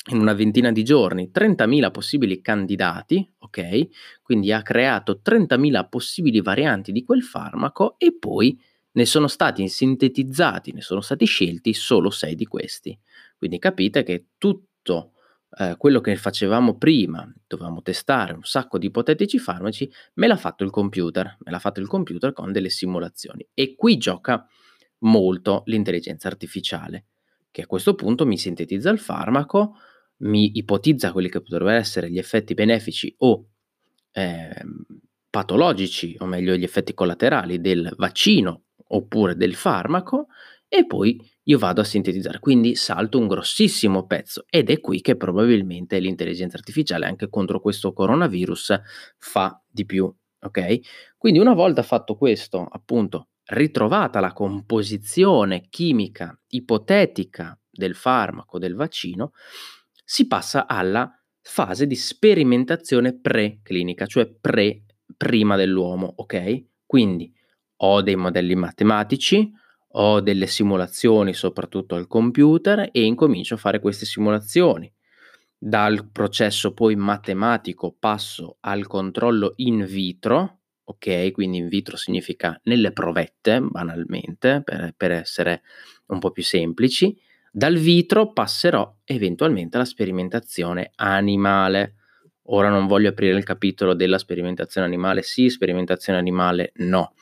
in 0.10 0.20
una 0.20 0.34
ventina 0.34 0.72
di 0.72 0.84
giorni 0.84 1.30
30.000 1.32 1.92
possibili 1.92 2.42
candidati, 2.42 3.32
ok? 3.38 3.88
Quindi 4.24 4.52
ha 4.52 4.64
creato 4.64 5.22
30.000 5.24 5.88
possibili 5.88 6.42
varianti 6.42 6.92
di 6.92 7.04
quel 7.04 7.22
farmaco 7.22 7.96
e 8.00 8.18
poi 8.18 8.60
ne 8.94 9.06
sono 9.06 9.28
stati 9.28 9.68
sintetizzati, 9.68 10.74
ne 10.74 10.82
sono 10.82 11.02
stati 11.02 11.26
scelti 11.26 11.74
solo 11.74 12.10
6 12.10 12.36
di 12.36 12.46
questi. 12.46 12.98
Quindi 13.38 13.60
capite 13.60 14.04
che 14.04 14.28
tutto 14.38 15.14
eh, 15.58 15.76
quello 15.78 16.02
che 16.02 16.16
facevamo 16.16 16.78
prima, 16.78 17.30
dovevamo 17.48 17.82
testare 17.82 18.34
un 18.34 18.44
sacco 18.44 18.78
di 18.78 18.88
ipotetici 18.88 19.38
farmaci, 19.40 19.92
me 20.16 20.28
l'ha 20.28 20.38
fatto 20.38 20.64
il 20.64 20.70
computer, 20.70 21.38
me 21.40 21.52
l'ha 21.52 21.60
fatto 21.60 21.80
il 21.80 21.88
computer 21.88 22.34
con 22.34 22.52
delle 22.52 22.70
simulazioni. 22.70 23.46
E 23.54 23.76
qui 23.76 23.98
gioca 23.98 24.46
molto 25.00 25.64
l'intelligenza 25.66 26.28
artificiale, 26.28 27.06
che 27.52 27.64
a 27.64 27.68
questo 27.68 27.96
punto 27.96 28.26
mi 28.26 28.38
sintetizza 28.38 28.90
il 28.90 29.00
farmaco, 29.00 29.76
mi 30.18 30.58
ipotizza 30.58 31.12
quelli 31.12 31.30
che 31.30 31.42
potrebbero 31.42 31.76
essere 31.76 32.10
gli 32.10 32.18
effetti 32.18 32.54
benefici 32.54 33.14
o 33.20 33.48
eh, 34.12 34.64
patologici, 35.30 36.16
o 36.20 36.26
meglio 36.26 36.56
gli 36.56 36.64
effetti 36.64 36.94
collaterali 36.94 37.60
del 37.60 37.92
vaccino 37.98 38.66
oppure 38.94 39.36
del 39.36 39.56
farmaco 39.56 40.28
e 40.68 40.86
poi 40.86 41.20
io 41.44 41.58
vado 41.58 41.82
a 41.82 41.84
sintetizzare, 41.84 42.40
quindi 42.40 42.76
salto 42.76 43.20
un 43.20 43.28
grossissimo 43.28 44.06
pezzo 44.06 44.46
ed 44.50 44.70
è 44.70 44.80
qui 44.80 45.02
che 45.02 45.18
probabilmente 45.18 46.00
l'intelligenza 46.00 46.56
artificiale 46.56 47.06
anche 47.06 47.30
contro 47.30 47.60
questo 47.60 47.92
coronavirus 47.92 48.80
fa 49.18 49.62
di 49.68 49.86
più, 49.86 50.14
ok? 50.40 50.80
Quindi 51.18 51.40
una 51.40 51.54
volta 51.54 51.84
fatto 51.84 52.16
questo, 52.16 52.66
appunto, 52.70 53.28
ritrovata 53.48 54.22
la 54.22 54.32
composizione 54.32 55.68
chimica 55.70 56.40
ipotetica 56.48 57.60
del 57.70 57.96
farmaco, 57.96 58.58
del 58.58 58.76
vaccino, 58.76 59.32
si 60.06 60.26
passa 60.28 60.68
alla 60.68 61.12
fase 61.42 61.86
di 61.86 61.96
sperimentazione 61.96 63.20
preclinica, 63.20 64.06
cioè 64.06 64.26
pre 64.28 64.84
prima 65.18 65.56
dell'uomo, 65.58 66.14
ok? 66.16 66.66
Quindi 66.86 67.34
ho 67.84 68.02
dei 68.02 68.16
modelli 68.16 68.56
matematici, 68.56 69.52
ho 69.94 70.20
delle 70.22 70.48
simulazioni 70.48 71.34
soprattutto 71.34 71.96
al 71.96 72.08
computer 72.08 72.90
e 72.92 73.04
incomincio 73.04 73.56
a 73.56 73.58
fare 73.58 73.80
queste 73.80 74.06
simulazioni. 74.06 74.92
Dal 75.58 76.10
processo 76.12 76.74
poi 76.74 76.96
matematico 76.96 77.96
passo 77.98 78.58
al 78.62 78.88
controllo 78.88 79.54
in 79.58 79.86
vitro, 79.86 80.60
ok? 80.84 81.32
Quindi 81.32 81.58
in 81.58 81.68
vitro 81.68 81.98
significa 81.98 82.60
nelle 82.64 82.92
provette, 82.92 83.62
banalmente, 83.62 84.62
per, 84.64 84.94
per 84.96 85.12
essere 85.12 85.62
un 86.08 86.20
po' 86.20 86.32
più 86.32 86.44
semplici. 86.44 87.16
Dal 87.52 87.76
vitro 87.76 88.32
passerò 88.32 88.96
eventualmente 89.04 89.76
alla 89.76 89.86
sperimentazione 89.86 90.92
animale. 90.96 91.96
Ora 92.46 92.70
non 92.70 92.88
voglio 92.88 93.10
aprire 93.10 93.38
il 93.38 93.44
capitolo 93.44 93.94
della 93.94 94.18
sperimentazione 94.18 94.88
animale 94.88 95.22
sì, 95.22 95.50
sperimentazione 95.50 96.18
animale 96.18 96.72
no. 96.78 97.14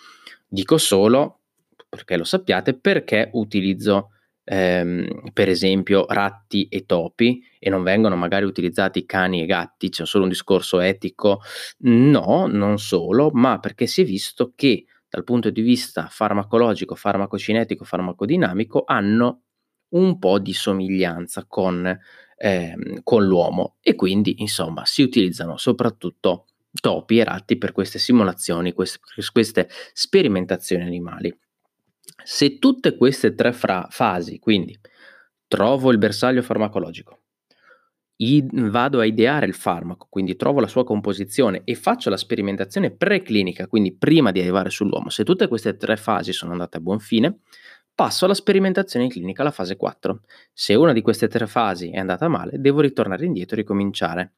Dico 0.51 0.77
solo, 0.79 1.41
perché 1.87 2.17
lo 2.17 2.23
sappiate, 2.23 2.73
perché 2.73 3.29
utilizzo 3.33 4.09
ehm, 4.43 5.29
per 5.31 5.47
esempio 5.47 6.07
ratti 6.07 6.67
e 6.69 6.85
topi 6.87 7.39
e 7.59 7.69
non 7.69 7.83
vengono 7.83 8.15
magari 8.15 8.45
utilizzati 8.45 9.05
cani 9.05 9.43
e 9.43 9.45
gatti, 9.45 9.89
c'è 9.89 10.07
solo 10.07 10.23
un 10.23 10.29
discorso 10.31 10.79
etico? 10.79 11.41
No, 11.81 12.47
non 12.47 12.79
solo, 12.79 13.29
ma 13.31 13.59
perché 13.59 13.85
si 13.85 14.01
è 14.01 14.05
visto 14.05 14.53
che 14.55 14.85
dal 15.07 15.23
punto 15.23 15.51
di 15.51 15.61
vista 15.61 16.07
farmacologico, 16.09 16.95
farmacocinetico, 16.95 17.83
farmacodinamico 17.83 18.83
hanno 18.87 19.41
un 19.89 20.17
po' 20.17 20.39
di 20.39 20.53
somiglianza 20.53 21.45
con, 21.47 21.95
ehm, 22.37 23.01
con 23.03 23.23
l'uomo 23.25 23.75
e 23.81 23.93
quindi 23.95 24.41
insomma 24.41 24.83
si 24.85 25.03
utilizzano 25.03 25.57
soprattutto 25.57 26.45
topi 26.79 27.19
e 27.19 27.23
ratti 27.23 27.57
per 27.57 27.71
queste 27.71 27.99
simulazioni, 27.99 28.73
queste, 28.73 28.99
queste 29.31 29.69
sperimentazioni 29.93 30.83
animali. 30.83 31.35
Se 32.23 32.59
tutte 32.59 32.95
queste 32.95 33.33
tre 33.33 33.53
fra- 33.53 33.87
fasi, 33.89 34.39
quindi 34.39 34.77
trovo 35.47 35.91
il 35.91 35.97
bersaglio 35.97 36.41
farmacologico, 36.41 37.21
i- 38.17 38.45
vado 38.51 38.99
a 38.99 39.05
ideare 39.05 39.45
il 39.45 39.53
farmaco, 39.53 40.07
quindi 40.09 40.35
trovo 40.35 40.59
la 40.59 40.67
sua 40.67 40.83
composizione 40.83 41.61
e 41.63 41.75
faccio 41.75 42.09
la 42.09 42.17
sperimentazione 42.17 42.91
preclinica, 42.91 43.67
quindi 43.67 43.95
prima 43.95 44.31
di 44.31 44.39
arrivare 44.41 44.69
sull'uomo, 44.69 45.09
se 45.09 45.23
tutte 45.23 45.47
queste 45.47 45.77
tre 45.77 45.95
fasi 45.95 46.33
sono 46.33 46.51
andate 46.51 46.77
a 46.77 46.81
buon 46.81 46.99
fine, 46.99 47.39
passo 47.95 48.25
alla 48.25 48.33
sperimentazione 48.33 49.07
clinica, 49.07 49.43
la 49.43 49.51
fase 49.51 49.75
4. 49.75 50.21
Se 50.53 50.75
una 50.75 50.93
di 50.93 51.01
queste 51.01 51.27
tre 51.27 51.47
fasi 51.47 51.89
è 51.89 51.97
andata 51.97 52.27
male, 52.27 52.59
devo 52.59 52.81
ritornare 52.81 53.25
indietro 53.25 53.55
e 53.55 53.59
ricominciare. 53.59 54.33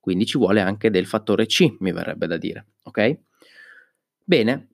Quindi 0.00 0.26
ci 0.26 0.38
vuole 0.38 0.60
anche 0.60 0.90
del 0.90 1.06
fattore 1.06 1.46
C, 1.46 1.76
mi 1.80 1.92
verrebbe 1.92 2.26
da 2.26 2.36
dire, 2.36 2.66
ok? 2.82 3.18
Bene, 4.24 4.68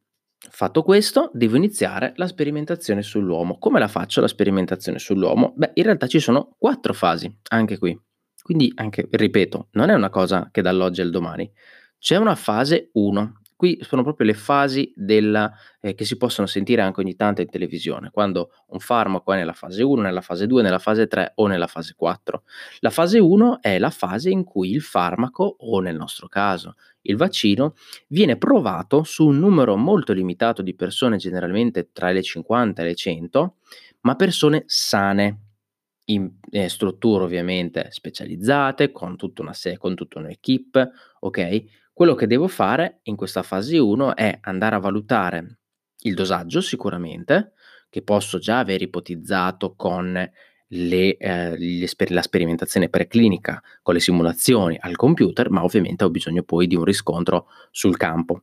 Fatto 0.50 0.82
questo, 0.82 1.30
devo 1.32 1.56
iniziare 1.56 2.12
la 2.16 2.26
sperimentazione 2.26 3.02
sull'uomo. 3.02 3.58
Come 3.58 3.78
la 3.78 3.88
faccio 3.88 4.20
la 4.20 4.28
sperimentazione 4.28 4.98
sull'uomo? 4.98 5.54
Beh, 5.56 5.70
in 5.74 5.84
realtà 5.84 6.06
ci 6.06 6.20
sono 6.20 6.54
quattro 6.58 6.92
fasi, 6.92 7.34
anche 7.48 7.78
qui. 7.78 7.98
Quindi, 8.42 8.70
anche, 8.74 9.08
ripeto, 9.10 9.68
non 9.72 9.88
è 9.88 9.94
una 9.94 10.10
cosa 10.10 10.50
che 10.52 10.60
dall'oggi 10.60 11.00
al 11.00 11.10
domani. 11.10 11.50
C'è 11.98 12.16
una 12.16 12.34
fase 12.34 12.90
1, 12.92 13.40
qui 13.64 13.78
sono 13.80 14.02
proprio 14.02 14.26
le 14.26 14.34
fasi 14.34 14.92
della, 14.94 15.50
eh, 15.80 15.94
che 15.94 16.04
si 16.04 16.18
possono 16.18 16.46
sentire 16.46 16.82
anche 16.82 17.00
ogni 17.00 17.16
tanto 17.16 17.40
in 17.40 17.48
televisione, 17.48 18.10
quando 18.10 18.50
un 18.68 18.78
farmaco 18.78 19.32
è 19.32 19.36
nella 19.36 19.54
fase 19.54 19.82
1, 19.82 20.02
nella 20.02 20.20
fase 20.20 20.46
2, 20.46 20.60
nella 20.60 20.78
fase 20.78 21.06
3 21.06 21.32
o 21.36 21.46
nella 21.46 21.66
fase 21.66 21.94
4. 21.96 22.42
La 22.80 22.90
fase 22.90 23.18
1 23.18 23.62
è 23.62 23.78
la 23.78 23.88
fase 23.88 24.28
in 24.28 24.44
cui 24.44 24.70
il 24.70 24.82
farmaco, 24.82 25.56
o 25.60 25.80
nel 25.80 25.96
nostro 25.96 26.28
caso 26.28 26.74
il 27.06 27.16
vaccino, 27.16 27.74
viene 28.08 28.36
provato 28.36 29.02
su 29.02 29.26
un 29.26 29.38
numero 29.38 29.76
molto 29.76 30.12
limitato 30.12 30.60
di 30.60 30.74
persone, 30.74 31.16
generalmente 31.16 31.88
tra 31.90 32.10
le 32.10 32.22
50 32.22 32.82
e 32.82 32.84
le 32.84 32.94
100, 32.94 33.56
ma 34.00 34.14
persone 34.14 34.64
sane, 34.66 35.38
in 36.08 36.30
eh, 36.50 36.68
strutture 36.68 37.24
ovviamente 37.24 37.86
specializzate, 37.90 38.92
con 38.92 39.16
tutta 39.16 39.40
una 39.40 39.54
se- 39.54 39.78
con 39.78 39.94
tutta 39.94 40.18
un'equipe, 40.18 40.90
ok? 41.20 41.83
Quello 41.94 42.16
che 42.16 42.26
devo 42.26 42.48
fare 42.48 42.98
in 43.04 43.14
questa 43.14 43.44
fase 43.44 43.78
1 43.78 44.16
è 44.16 44.38
andare 44.42 44.74
a 44.74 44.80
valutare 44.80 45.58
il 46.00 46.14
dosaggio 46.14 46.60
sicuramente, 46.60 47.52
che 47.88 48.02
posso 48.02 48.40
già 48.40 48.58
aver 48.58 48.82
ipotizzato 48.82 49.76
con 49.76 50.12
le, 50.66 51.16
eh, 51.16 51.86
sper- 51.86 52.10
la 52.10 52.22
sperimentazione 52.22 52.88
preclinica, 52.88 53.62
con 53.80 53.94
le 53.94 54.00
simulazioni 54.00 54.76
al 54.80 54.96
computer, 54.96 55.50
ma 55.50 55.62
ovviamente 55.62 56.02
ho 56.02 56.10
bisogno 56.10 56.42
poi 56.42 56.66
di 56.66 56.74
un 56.74 56.82
riscontro 56.82 57.46
sul 57.70 57.96
campo. 57.96 58.42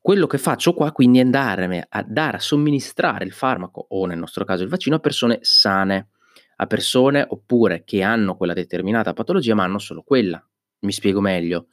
Quello 0.00 0.28
che 0.28 0.38
faccio 0.38 0.72
qua 0.72 0.92
quindi 0.92 1.18
è 1.18 1.22
andare 1.22 1.84
a 1.88 2.04
dare 2.06 2.36
a 2.36 2.40
somministrare 2.40 3.24
il 3.24 3.32
farmaco 3.32 3.86
o 3.88 4.06
nel 4.06 4.18
nostro 4.18 4.44
caso 4.44 4.62
il 4.62 4.68
vaccino 4.68 4.94
a 4.94 5.00
persone 5.00 5.40
sane, 5.42 6.10
a 6.58 6.66
persone 6.68 7.26
oppure 7.28 7.82
che 7.82 8.02
hanno 8.02 8.36
quella 8.36 8.52
determinata 8.52 9.14
patologia 9.14 9.56
ma 9.56 9.64
hanno 9.64 9.80
solo 9.80 10.02
quella. 10.02 10.40
Mi 10.80 10.92
spiego 10.92 11.20
meglio 11.20 11.66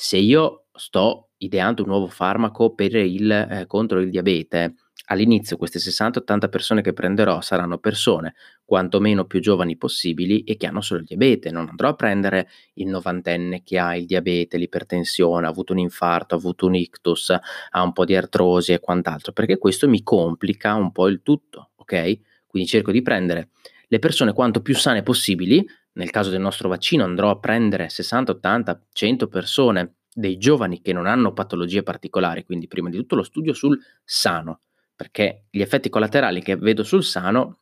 se 0.00 0.16
io 0.16 0.66
sto 0.72 1.30
ideando 1.38 1.82
un 1.82 1.88
nuovo 1.88 2.06
farmaco 2.06 2.72
il, 2.78 3.30
eh, 3.32 3.66
contro 3.66 3.98
il 3.98 4.10
diabete, 4.10 4.74
all'inizio 5.06 5.56
queste 5.56 5.80
60-80 5.80 6.48
persone 6.48 6.82
che 6.82 6.92
prenderò 6.92 7.40
saranno 7.40 7.78
persone 7.78 8.34
quantomeno 8.64 9.24
più 9.24 9.40
giovani 9.40 9.76
possibili 9.76 10.44
e 10.44 10.56
che 10.56 10.68
hanno 10.68 10.82
solo 10.82 11.00
il 11.00 11.06
diabete. 11.06 11.50
Non 11.50 11.66
andrò 11.68 11.88
a 11.88 11.94
prendere 11.94 12.46
il 12.74 12.86
novantenne 12.86 13.64
che 13.64 13.76
ha 13.80 13.96
il 13.96 14.06
diabete, 14.06 14.56
l'ipertensione, 14.56 15.46
ha 15.46 15.50
avuto 15.50 15.72
un 15.72 15.80
infarto, 15.80 16.36
ha 16.36 16.38
avuto 16.38 16.66
un 16.66 16.76
ictus, 16.76 17.30
ha 17.30 17.82
un 17.82 17.92
po' 17.92 18.04
di 18.04 18.14
artrosi 18.14 18.72
e 18.72 18.78
quant'altro, 18.78 19.32
perché 19.32 19.58
questo 19.58 19.88
mi 19.88 20.04
complica 20.04 20.74
un 20.74 20.92
po' 20.92 21.08
il 21.08 21.22
tutto, 21.24 21.70
ok? 21.74 22.20
Quindi 22.46 22.68
cerco 22.68 22.92
di 22.92 23.02
prendere 23.02 23.48
le 23.88 23.98
persone 23.98 24.32
quanto 24.32 24.60
più 24.60 24.76
sane 24.76 25.02
possibili, 25.02 25.66
nel 25.98 26.10
caso 26.10 26.30
del 26.30 26.40
nostro 26.40 26.68
vaccino 26.68 27.04
andrò 27.04 27.28
a 27.30 27.38
prendere 27.38 27.88
60, 27.88 28.32
80, 28.32 28.86
100 28.92 29.26
persone, 29.28 29.94
dei 30.18 30.36
giovani 30.36 30.80
che 30.80 30.92
non 30.92 31.06
hanno 31.06 31.32
patologie 31.32 31.82
particolari, 31.82 32.44
quindi 32.44 32.66
prima 32.66 32.88
di 32.88 32.96
tutto 32.96 33.14
lo 33.14 33.22
studio 33.22 33.52
sul 33.52 33.78
sano, 34.04 34.62
perché 34.96 35.44
gli 35.50 35.60
effetti 35.60 35.88
collaterali 35.88 36.42
che 36.42 36.56
vedo 36.56 36.82
sul 36.82 37.04
sano 37.04 37.60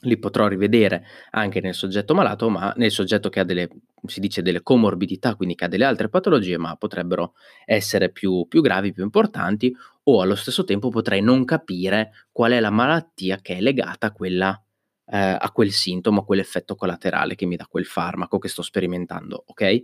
li 0.00 0.18
potrò 0.18 0.48
rivedere 0.48 1.04
anche 1.30 1.60
nel 1.60 1.74
soggetto 1.74 2.14
malato, 2.14 2.48
ma 2.48 2.72
nel 2.76 2.90
soggetto 2.90 3.28
che 3.28 3.40
ha 3.40 3.44
delle, 3.44 3.68
si 4.06 4.20
dice, 4.20 4.42
delle 4.42 4.62
comorbidità, 4.62 5.34
quindi 5.34 5.54
che 5.54 5.64
ha 5.64 5.68
delle 5.68 5.84
altre 5.84 6.08
patologie, 6.08 6.58
ma 6.58 6.76
potrebbero 6.76 7.34
essere 7.64 8.10
più, 8.10 8.46
più 8.48 8.60
gravi, 8.60 8.92
più 8.92 9.02
importanti, 9.02 9.74
o 10.04 10.20
allo 10.20 10.34
stesso 10.34 10.64
tempo 10.64 10.90
potrei 10.90 11.22
non 11.22 11.44
capire 11.44 12.26
qual 12.30 12.52
è 12.52 12.60
la 12.60 12.70
malattia 12.70 13.38
che 13.38 13.56
è 13.56 13.60
legata 13.60 14.08
a 14.08 14.12
quella 14.12 14.63
eh, 15.06 15.36
a 15.38 15.50
quel 15.52 15.70
sintomo, 15.70 16.20
a 16.20 16.24
quell'effetto 16.24 16.74
collaterale 16.74 17.34
che 17.34 17.46
mi 17.46 17.56
dà 17.56 17.66
quel 17.66 17.84
farmaco 17.84 18.38
che 18.38 18.48
sto 18.48 18.62
sperimentando, 18.62 19.44
ok? 19.46 19.82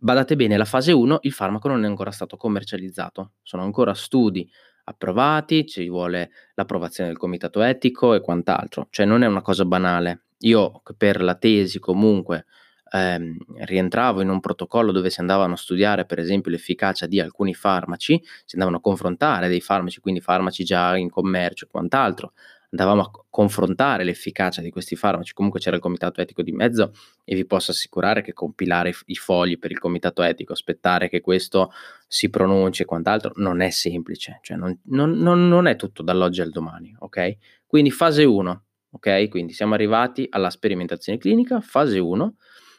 Badate 0.00 0.36
bene, 0.36 0.56
la 0.56 0.64
fase 0.64 0.92
1 0.92 1.18
il 1.22 1.32
farmaco 1.32 1.68
non 1.68 1.84
è 1.84 1.86
ancora 1.86 2.12
stato 2.12 2.36
commercializzato, 2.36 3.32
sono 3.42 3.64
ancora 3.64 3.94
studi 3.94 4.48
approvati, 4.84 5.66
ci 5.66 5.88
vuole 5.88 6.30
l'approvazione 6.54 7.10
del 7.10 7.18
comitato 7.18 7.60
etico 7.62 8.14
e 8.14 8.20
quant'altro, 8.20 8.86
cioè 8.90 9.06
non 9.06 9.22
è 9.22 9.26
una 9.26 9.42
cosa 9.42 9.64
banale. 9.64 10.22
Io 10.42 10.82
per 10.96 11.20
la 11.20 11.34
tesi 11.34 11.78
comunque 11.80 12.46
ehm, 12.92 13.36
rientravo 13.64 14.20
in 14.20 14.28
un 14.28 14.40
protocollo 14.40 14.92
dove 14.92 15.10
si 15.10 15.20
andavano 15.20 15.54
a 15.54 15.56
studiare 15.56 16.04
per 16.06 16.18
esempio 16.18 16.50
l'efficacia 16.50 17.06
di 17.06 17.20
alcuni 17.20 17.54
farmaci, 17.54 18.20
si 18.44 18.54
andavano 18.54 18.78
a 18.78 18.80
confrontare 18.80 19.48
dei 19.48 19.60
farmaci, 19.60 20.00
quindi 20.00 20.20
farmaci 20.20 20.64
già 20.64 20.96
in 20.96 21.10
commercio 21.10 21.64
e 21.66 21.68
quant'altro, 21.68 22.32
andavamo 22.70 23.02
a 23.02 23.10
confrontare 23.30 24.04
l'efficacia 24.04 24.60
di 24.60 24.70
questi 24.70 24.96
farmaci, 24.96 25.32
comunque 25.32 25.60
c'era 25.60 25.76
il 25.76 25.82
comitato 25.82 26.20
etico 26.20 26.42
di 26.42 26.52
mezzo 26.52 26.92
e 27.24 27.34
vi 27.34 27.46
posso 27.46 27.70
assicurare 27.70 28.22
che 28.22 28.32
compilare 28.32 28.92
i 29.06 29.14
fogli 29.14 29.58
per 29.58 29.70
il 29.70 29.78
comitato 29.78 30.22
etico, 30.22 30.52
aspettare 30.52 31.08
che 31.08 31.20
questo 31.20 31.72
si 32.06 32.28
pronunci 32.28 32.82
e 32.82 32.84
quant'altro 32.84 33.32
non 33.36 33.60
è 33.60 33.70
semplice, 33.70 34.38
cioè 34.42 34.56
non, 34.56 34.78
non, 34.84 35.12
non, 35.18 35.66
è 35.66 35.76
tutto 35.76 36.02
dall'oggi 36.02 36.40
al 36.40 36.50
domani, 36.50 36.94
ok? 36.98 37.36
Quindi 37.66 37.90
fase 37.90 38.24
1, 38.24 38.64
ok? 38.90 39.28
Quindi 39.28 39.52
siamo 39.52 39.74
arrivati 39.74 40.26
alla 40.30 40.50
sperimentazione 40.50 41.18
clinica, 41.18 41.60
fase 41.60 41.98
1, 41.98 42.34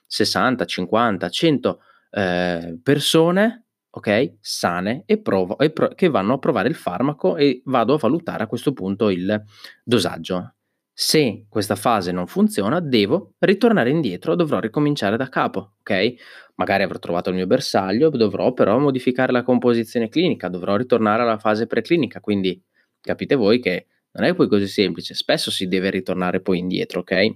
60, 0.06 0.66
50, 0.66 1.30
100 1.30 1.82
eh, 2.12 2.80
persone 2.82 3.66
ok? 3.90 4.38
Sane 4.40 5.04
e, 5.06 5.20
provo, 5.20 5.58
e 5.58 5.72
pro, 5.72 5.90
che 5.90 6.10
vanno 6.10 6.34
a 6.34 6.38
provare 6.40 6.70
il 6.70 6.76
farmaco 6.76 7.36
e 7.36 7.62
vado 7.66 7.94
a 7.94 7.98
valutare 7.98 8.44
a 8.44 8.48
questo 8.48 8.74
punto 8.74 9.10
il 9.10 9.44
dosaggio. 9.84 10.54
Se 10.94 11.46
questa 11.48 11.76
fase 11.76 12.12
non 12.12 12.28
funziona, 12.28 12.82
devo 12.82 13.36
ritornare 13.40 13.90
indietro, 13.90 14.36
dovrò 14.36 14.60
ricominciare 14.60 15.16
da 15.16 15.30
capo, 15.30 15.76
ok? 15.80 16.14
Magari 16.56 16.84
avrò 16.84 17.00
trovato 17.00 17.30
il 17.30 17.36
mio 17.36 17.48
bersaglio, 17.48 18.10
dovrò 18.10 18.52
però 18.52 18.78
modificare 18.80 19.32
la 19.32 19.44
composizione 19.44 20.10
clinica, 20.10 20.50
dovrò 20.50 20.76
ritornare 20.76 21.22
alla 21.22 21.38
fase 21.38 21.68
preclinica, 21.68 22.20
quindi 22.20 22.62
capite 23.00 23.36
voi 23.36 23.62
che 23.62 23.88
non 24.12 24.26
è 24.26 24.36
poi 24.36 24.50
così 24.50 24.68
semplice, 24.68 25.14
spesso 25.14 25.52
si 25.52 25.68
deve 25.68 25.90
ritornare 25.90 26.42
poi 26.42 26.58
indietro, 26.58 27.00
ok? 27.00 27.34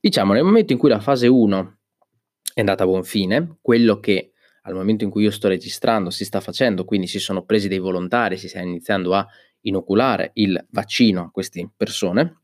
Diciamo, 0.00 0.32
nel 0.32 0.42
momento 0.42 0.72
in 0.72 0.78
cui 0.78 0.88
la 0.88 0.98
fase 0.98 1.28
1 1.28 1.76
è 2.52 2.60
andata 2.60 2.82
a 2.82 2.86
buon 2.86 3.04
fine, 3.04 3.58
quello 3.60 4.00
che 4.00 4.33
al 4.66 4.74
momento 4.74 5.04
in 5.04 5.10
cui 5.10 5.22
io 5.24 5.30
sto 5.30 5.48
registrando 5.48 6.10
si 6.10 6.24
sta 6.24 6.40
facendo, 6.40 6.84
quindi 6.84 7.06
si 7.06 7.18
sono 7.18 7.44
presi 7.44 7.68
dei 7.68 7.78
volontari, 7.78 8.36
si 8.36 8.48
sta 8.48 8.60
iniziando 8.60 9.14
a 9.14 9.26
inoculare 9.60 10.32
il 10.34 10.62
vaccino 10.70 11.22
a 11.22 11.30
queste 11.30 11.70
persone, 11.74 12.40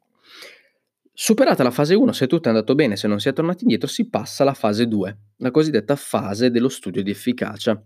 Superata 1.22 1.62
la 1.62 1.70
fase 1.70 1.94
1, 1.94 2.12
se 2.12 2.26
tutto 2.26 2.46
è 2.46 2.50
andato 2.50 2.74
bene, 2.74 2.96
se 2.96 3.06
non 3.06 3.20
si 3.20 3.28
è 3.28 3.34
tornati 3.34 3.64
indietro, 3.64 3.86
si 3.86 4.08
passa 4.08 4.42
alla 4.42 4.54
fase 4.54 4.88
2, 4.88 5.18
la 5.36 5.50
cosiddetta 5.50 5.94
fase 5.94 6.50
dello 6.50 6.70
studio 6.70 7.02
di 7.02 7.10
efficacia. 7.10 7.78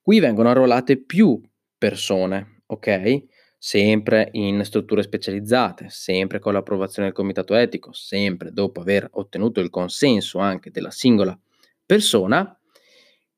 Qui 0.00 0.18
vengono 0.18 0.48
arruolate 0.48 1.00
più 1.00 1.40
persone, 1.78 2.62
ok? 2.66 3.26
Sempre 3.56 4.28
in 4.32 4.64
strutture 4.64 5.04
specializzate, 5.04 5.86
sempre 5.88 6.40
con 6.40 6.52
l'approvazione 6.52 7.06
del 7.06 7.16
comitato 7.16 7.54
etico, 7.54 7.92
sempre 7.92 8.50
dopo 8.50 8.80
aver 8.80 9.08
ottenuto 9.12 9.60
il 9.60 9.70
consenso 9.70 10.40
anche 10.40 10.72
della 10.72 10.90
singola 10.90 11.38
persona. 11.86 12.58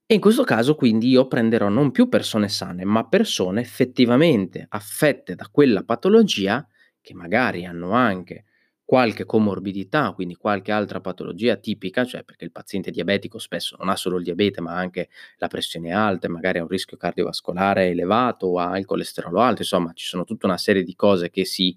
E 0.09 0.15
in 0.15 0.21
questo 0.21 0.45
caso 0.45 0.77
quindi 0.77 1.09
io 1.09 1.27
prenderò 1.27 1.69
non 1.69 1.91
più 1.91 2.09
persone 2.09 2.49
sane, 2.49 2.85
ma 2.85 3.09
persone 3.09 3.61
effettivamente 3.61 4.65
affette 4.69 5.35
da 5.35 5.49
quella 5.51 5.83
patologia 5.83 6.65
che 7.01 7.13
magari 7.13 7.65
hanno 7.67 7.91
anche 7.91 8.45
qualche 8.85 9.25
comorbidità, 9.25 10.13
quindi 10.13 10.37
qualche 10.37 10.71
altra 10.71 11.01
patologia 11.01 11.57
tipica, 11.57 12.05
cioè 12.05 12.23
perché 12.23 12.45
il 12.45 12.53
paziente 12.53 12.93
diabetico 12.93 13.39
spesso 13.41 13.75
non 13.81 13.89
ha 13.89 13.97
solo 13.97 14.19
il 14.19 14.23
diabete, 14.23 14.61
ma 14.61 14.77
anche 14.77 15.09
la 15.39 15.49
pressione 15.49 15.91
alta, 15.93 16.29
magari 16.29 16.59
ha 16.59 16.63
un 16.63 16.69
rischio 16.69 16.97
cardiovascolare 16.97 17.89
elevato 17.89 18.47
o 18.47 18.59
ha 18.61 18.79
il 18.79 18.85
colesterolo 18.85 19.41
alto, 19.41 19.63
insomma, 19.63 19.91
ci 19.93 20.07
sono 20.07 20.23
tutta 20.23 20.47
una 20.47 20.57
serie 20.57 20.85
di 20.85 20.95
cose 20.95 21.31
che 21.31 21.45
si 21.45 21.77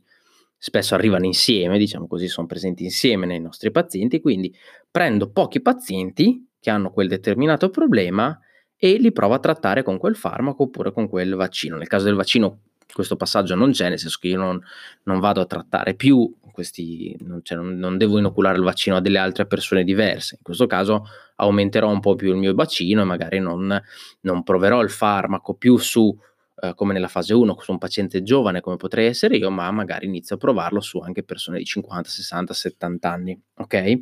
spesso 0.56 0.94
arrivano 0.94 1.26
insieme, 1.26 1.80
diciamo 1.80 2.06
così, 2.06 2.28
sono 2.28 2.46
presenti 2.46 2.84
insieme 2.84 3.26
nei 3.26 3.40
nostri 3.40 3.72
pazienti, 3.72 4.20
quindi 4.22 4.54
prendo 4.92 5.32
pochi 5.32 5.62
pazienti 5.62 6.48
che 6.60 6.70
hanno 6.70 6.92
quel 6.92 7.08
determinato 7.08 7.70
problema 7.70 8.38
e 8.76 8.98
li 8.98 9.12
provo 9.12 9.34
a 9.34 9.40
trattare 9.40 9.84
con 9.84 9.98
quel 9.98 10.16
farmaco 10.16 10.64
oppure 10.64 10.92
con 10.92 11.10
quel 11.10 11.36
vaccino. 11.36 11.78
Nel 11.78 11.88
caso 11.88 12.06
del 12.06 12.16
vaccino 12.16 12.62
questo 12.92 13.16
passaggio 13.16 13.56
non 13.56 13.72
c'è, 13.72 13.90
nel 13.90 14.00
senso 14.00 14.18
che 14.20 14.30
io 14.30 14.38
non, 14.38 14.62
non 15.04 15.20
vado 15.20 15.42
a 15.42 15.46
trattare 15.46 15.96
più 15.96 16.34
questi, 16.52 17.16
non, 17.22 17.40
cioè, 17.44 17.58
non, 17.58 17.78
non, 17.78 17.98
devo 17.98 18.18
inoculare 18.18 18.58
il 18.58 18.64
vaccino 18.64 18.98
a 18.98 19.02
delle 19.02 19.18
altre 19.18 19.46
persone 19.46 19.84
diverse. 19.84 20.36
In 20.36 20.44
questo 20.44 20.66
caso 20.66 21.06
aumenterò 21.36 21.90
un 21.90 22.00
po' 22.00 22.16
più 22.16 22.32
il 22.32 22.38
mio 22.38 22.54
bacino 22.54 23.02
e 23.02 23.06
magari 23.06 23.40
non, 23.40 23.82
non 24.22 24.44
proverò 24.44 24.82
il 24.82 24.90
farmaco 24.90 25.54
più 25.54 25.78
su, 25.78 26.18
eh, 26.62 26.74
come 26.76 26.94
nella 26.94 27.08
fase 27.08 27.34
1, 27.34 27.58
su 27.60 27.72
un 27.72 27.78
paziente 27.78 28.24
giovane 28.24 28.60
come 28.60 28.76
potrei 28.76 29.08
essere 29.08 29.38
io, 29.38 29.50
ma 29.50 29.70
magari 29.72 30.06
inizio 30.08 30.36
a 30.36 30.40
provarlo 30.40 30.82
su 30.82 31.00
anche 31.00 31.24
persone 31.24 31.60
di 31.60 31.66
50, 31.66 32.10
60, 32.10 32.54
70 32.54 33.10
anni. 33.10 33.42
Ok? 33.58 34.02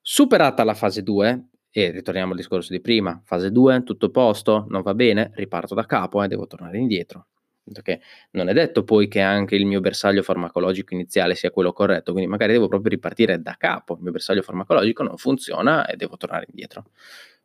Superata 0.00 0.64
la 0.64 0.74
fase 0.74 1.02
2, 1.02 1.48
e 1.80 1.90
ritorniamo 1.92 2.32
al 2.32 2.36
discorso 2.36 2.72
di 2.72 2.80
prima, 2.80 3.20
fase 3.24 3.52
2, 3.52 3.84
tutto 3.84 4.06
a 4.06 4.10
posto, 4.10 4.66
non 4.68 4.82
va 4.82 4.94
bene, 4.94 5.30
riparto 5.34 5.74
da 5.74 5.86
capo 5.86 6.20
e 6.20 6.24
eh, 6.24 6.28
devo 6.28 6.46
tornare 6.46 6.76
indietro. 6.76 7.26
Perché 7.70 8.00
non 8.32 8.48
è 8.48 8.52
detto 8.52 8.82
poi 8.82 9.06
che 9.06 9.20
anche 9.20 9.54
il 9.54 9.64
mio 9.64 9.80
bersaglio 9.80 10.22
farmacologico 10.22 10.94
iniziale 10.94 11.34
sia 11.34 11.50
quello 11.50 11.72
corretto, 11.72 12.12
quindi 12.12 12.28
magari 12.28 12.52
devo 12.52 12.66
proprio 12.66 12.90
ripartire 12.90 13.40
da 13.40 13.54
capo, 13.56 13.94
il 13.94 14.02
mio 14.02 14.10
bersaglio 14.10 14.42
farmacologico 14.42 15.02
non 15.02 15.16
funziona 15.18 15.86
e 15.86 15.96
devo 15.96 16.16
tornare 16.16 16.46
indietro. 16.48 16.86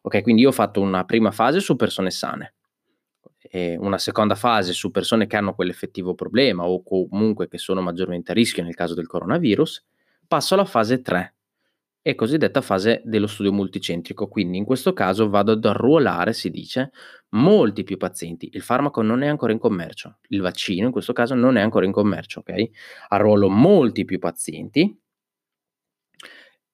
Ok, 0.02 0.22
quindi 0.22 0.42
io 0.42 0.50
ho 0.50 0.54
fatto 0.54 0.82
una 0.82 1.04
prima 1.04 1.32
fase 1.32 1.60
su 1.60 1.76
persone 1.76 2.10
sane, 2.10 2.54
una 3.52 3.98
seconda 4.00 4.36
fase 4.36 4.74
su 4.74 4.90
persone 4.90 5.28
che 5.28 5.38
hanno 5.38 5.54
quell'effettivo 5.54 6.16
problema 6.16 6.64
o 6.64 6.82
comunque 6.82 7.48
che 7.48 7.60
sono 7.60 7.82
maggiormente 7.82 8.32
a 8.32 8.34
rischio 8.34 8.64
nel 8.64 8.74
caso 8.74 8.96
del 8.96 9.08
coronavirus, 9.08 9.86
passo 10.28 10.56
alla 10.56 10.66
fase 10.66 11.02
3, 11.02 11.34
è 12.04 12.16
cosiddetta 12.16 12.60
fase 12.60 13.02
dello 13.06 13.28
studio 13.28 13.54
multicentrico, 13.54 14.28
quindi 14.28 14.58
in 14.58 14.66
questo 14.66 14.92
caso 14.92 15.30
vado 15.30 15.54
ad 15.54 15.64
arruolare, 15.64 16.34
si 16.34 16.50
dice, 16.50 16.92
molti 17.30 17.84
più 17.86 17.96
pazienti. 17.96 18.50
Il 18.52 18.62
farmaco 18.62 19.02
non 19.02 19.22
è 19.24 19.28
ancora 19.28 19.54
in 19.54 19.58
commercio, 19.58 20.20
il 20.28 20.42
vaccino 20.42 20.88
in 20.88 20.92
questo 20.92 21.14
caso 21.14 21.34
non 21.34 21.56
è 21.56 21.62
ancora 21.62 21.86
in 21.86 21.94
commercio, 21.94 22.42
ok? 22.42 22.70
Arruolo 23.08 23.50
molti 23.50 24.04
più 24.04 24.20
pazienti, 24.20 25.00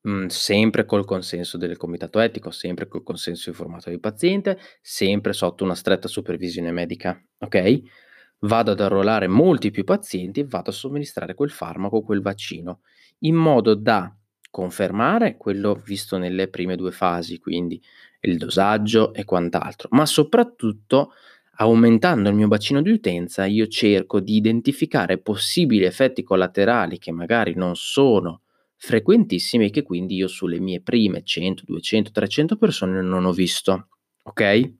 mh, 0.01 0.11
mm, 0.11 0.25
sempre 0.27 0.85
col 0.85 1.05
consenso 1.05 1.57
del 1.57 1.77
comitato 1.77 2.19
etico, 2.19 2.49
sempre 2.49 2.87
col 2.87 3.03
consenso 3.03 3.49
informato 3.49 3.91
del 3.91 3.99
paziente, 3.99 4.57
sempre 4.81 5.33
sotto 5.33 5.63
una 5.63 5.75
stretta 5.75 6.07
supervisione 6.07 6.71
medica, 6.71 7.21
ok? 7.37 7.81
Vado 8.39 8.71
ad 8.71 8.79
arruolare 8.79 9.27
molti 9.27 9.69
più 9.69 9.83
pazienti 9.83 10.39
e 10.39 10.45
vado 10.45 10.71
a 10.71 10.73
somministrare 10.73 11.35
quel 11.35 11.51
farmaco, 11.51 12.01
quel 12.01 12.21
vaccino, 12.21 12.81
in 13.19 13.35
modo 13.35 13.75
da 13.75 14.11
confermare 14.49 15.37
quello 15.37 15.75
visto 15.75 16.17
nelle 16.17 16.47
prime 16.49 16.75
due 16.75 16.91
fasi, 16.91 17.39
quindi 17.39 17.81
il 18.21 18.37
dosaggio 18.37 19.13
e 19.13 19.23
quant'altro, 19.25 19.89
ma 19.91 20.05
soprattutto 20.05 21.13
aumentando 21.57 22.29
il 22.29 22.35
mio 22.35 22.47
bacino 22.47 22.81
di 22.81 22.89
utenza 22.89 23.45
io 23.45 23.67
cerco 23.67 24.19
di 24.19 24.35
identificare 24.35 25.17
possibili 25.19 25.83
effetti 25.83 26.23
collaterali 26.23 26.97
che 26.99 27.11
magari 27.11 27.53
non 27.55 27.75
sono 27.75 28.41
frequentissimi 28.77 29.65
e 29.65 29.69
che 29.69 29.83
quindi 29.83 30.15
io 30.15 30.27
sulle 30.27 30.59
mie 30.59 30.81
prime 30.81 31.21
100, 31.23 31.63
200, 31.65 32.11
300 32.11 32.55
persone 32.55 33.01
non 33.01 33.25
ho 33.25 33.31
visto, 33.33 33.89
ok? 34.23 34.73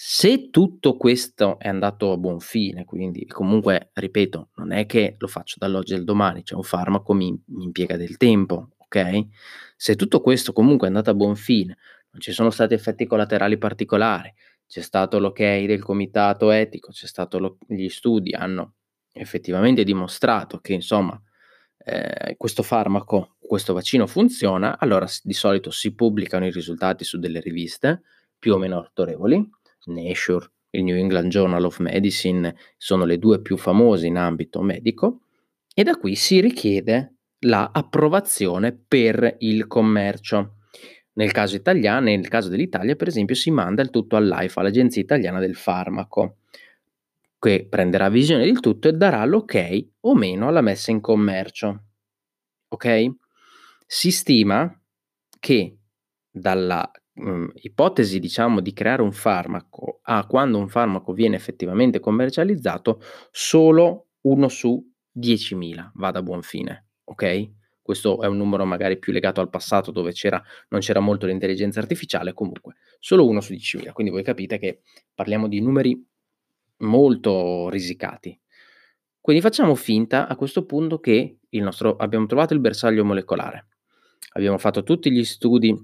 Se 0.00 0.50
tutto 0.50 0.96
questo 0.96 1.58
è 1.58 1.66
andato 1.66 2.12
a 2.12 2.16
buon 2.16 2.38
fine, 2.38 2.84
quindi 2.84 3.26
comunque, 3.26 3.90
ripeto, 3.94 4.50
non 4.54 4.70
è 4.70 4.86
che 4.86 5.16
lo 5.18 5.26
faccio 5.26 5.56
dall'oggi 5.58 5.94
al 5.94 6.04
domani, 6.04 6.44
cioè 6.44 6.56
un 6.56 6.62
farmaco 6.62 7.14
mi, 7.14 7.36
mi 7.46 7.64
impiega 7.64 7.96
del 7.96 8.16
tempo, 8.16 8.68
ok? 8.76 9.26
Se 9.74 9.96
tutto 9.96 10.20
questo 10.20 10.52
comunque 10.52 10.86
è 10.86 10.90
andato 10.90 11.10
a 11.10 11.14
buon 11.14 11.34
fine, 11.34 11.78
non 12.12 12.20
ci 12.20 12.30
sono 12.30 12.50
stati 12.50 12.74
effetti 12.74 13.06
collaterali 13.06 13.58
particolari, 13.58 14.32
c'è 14.68 14.82
stato 14.82 15.18
l'ok 15.18 15.40
del 15.66 15.82
comitato 15.82 16.52
etico, 16.52 16.92
c'è 16.92 17.08
stato 17.08 17.40
lo, 17.40 17.58
gli 17.66 17.88
studi 17.88 18.32
hanno 18.32 18.74
effettivamente 19.12 19.82
dimostrato 19.82 20.60
che 20.60 20.74
insomma 20.74 21.20
eh, 21.76 22.36
questo 22.36 22.62
farmaco, 22.62 23.34
questo 23.40 23.72
vaccino 23.72 24.06
funziona, 24.06 24.78
allora 24.78 25.08
di 25.24 25.34
solito 25.34 25.72
si 25.72 25.92
pubblicano 25.92 26.46
i 26.46 26.52
risultati 26.52 27.02
su 27.02 27.18
delle 27.18 27.40
riviste 27.40 28.02
più 28.38 28.54
o 28.54 28.58
meno 28.58 28.76
autorevoli 28.76 29.57
Nature, 29.88 30.50
il 30.70 30.84
New 30.84 30.96
England 30.96 31.30
Journal 31.30 31.64
of 31.64 31.78
Medicine 31.78 32.54
sono 32.76 33.04
le 33.04 33.18
due 33.18 33.40
più 33.40 33.56
famose 33.56 34.06
in 34.06 34.16
ambito 34.16 34.60
medico 34.60 35.20
e 35.74 35.82
da 35.82 35.96
qui 35.96 36.14
si 36.14 36.40
richiede 36.40 37.14
l'approvazione 37.40 38.72
per 38.72 39.36
il 39.38 39.66
commercio. 39.66 40.56
Nel 41.14 41.32
caso 41.32 41.56
italiano, 41.56 42.06
nel 42.06 42.28
caso 42.28 42.48
dell'Italia, 42.48 42.96
per 42.96 43.08
esempio, 43.08 43.34
si 43.34 43.50
manda 43.50 43.82
il 43.82 43.90
tutto 43.90 44.16
all'AIFA, 44.16 44.62
l'Agenzia 44.62 45.02
Italiana 45.02 45.40
del 45.40 45.56
Farmaco, 45.56 46.38
che 47.38 47.66
prenderà 47.68 48.08
visione 48.08 48.44
del 48.44 48.60
tutto 48.60 48.88
e 48.88 48.92
darà 48.92 49.24
l'ok 49.24 49.86
o 50.00 50.14
meno 50.14 50.48
alla 50.48 50.60
messa 50.60 50.90
in 50.90 51.00
commercio. 51.00 51.84
Ok? 52.68 53.06
Si 53.86 54.10
stima 54.10 54.80
che 55.40 55.78
dalla 56.30 56.90
mh, 57.18 57.46
ipotesi, 57.62 58.18
diciamo, 58.18 58.60
di 58.60 58.72
creare 58.72 59.02
un 59.02 59.12
farmaco 59.12 60.00
a 60.02 60.26
quando 60.26 60.58
un 60.58 60.68
farmaco 60.68 61.12
viene 61.12 61.36
effettivamente 61.36 62.00
commercializzato, 62.00 63.00
solo 63.30 64.06
uno 64.22 64.48
su 64.48 64.84
10.000 65.12 65.90
va 65.94 66.10
da 66.10 66.22
buon 66.22 66.42
fine, 66.42 66.86
ok? 67.04 67.50
Questo 67.82 68.20
è 68.20 68.26
un 68.26 68.36
numero 68.36 68.66
magari 68.66 68.98
più 68.98 69.12
legato 69.12 69.40
al 69.40 69.48
passato 69.48 69.90
dove 69.90 70.12
c'era, 70.12 70.42
non 70.68 70.80
c'era 70.80 71.00
molto 71.00 71.26
l'intelligenza 71.26 71.80
artificiale, 71.80 72.34
comunque 72.34 72.74
solo 72.98 73.26
uno 73.26 73.40
su 73.40 73.54
10.000. 73.54 73.92
Quindi 73.92 74.12
voi 74.12 74.22
capite 74.22 74.58
che 74.58 74.82
parliamo 75.14 75.48
di 75.48 75.60
numeri 75.60 76.06
molto 76.78 77.68
risicati. 77.70 78.38
Quindi 79.20 79.42
facciamo 79.42 79.74
finta 79.74 80.28
a 80.28 80.36
questo 80.36 80.64
punto 80.64 81.00
che 81.00 81.38
nostro, 81.50 81.96
abbiamo 81.96 82.26
trovato 82.26 82.54
il 82.54 82.60
bersaglio 82.60 83.04
molecolare, 83.04 83.68
abbiamo 84.34 84.58
fatto 84.58 84.82
tutti 84.82 85.10
gli 85.10 85.24
studi 85.24 85.74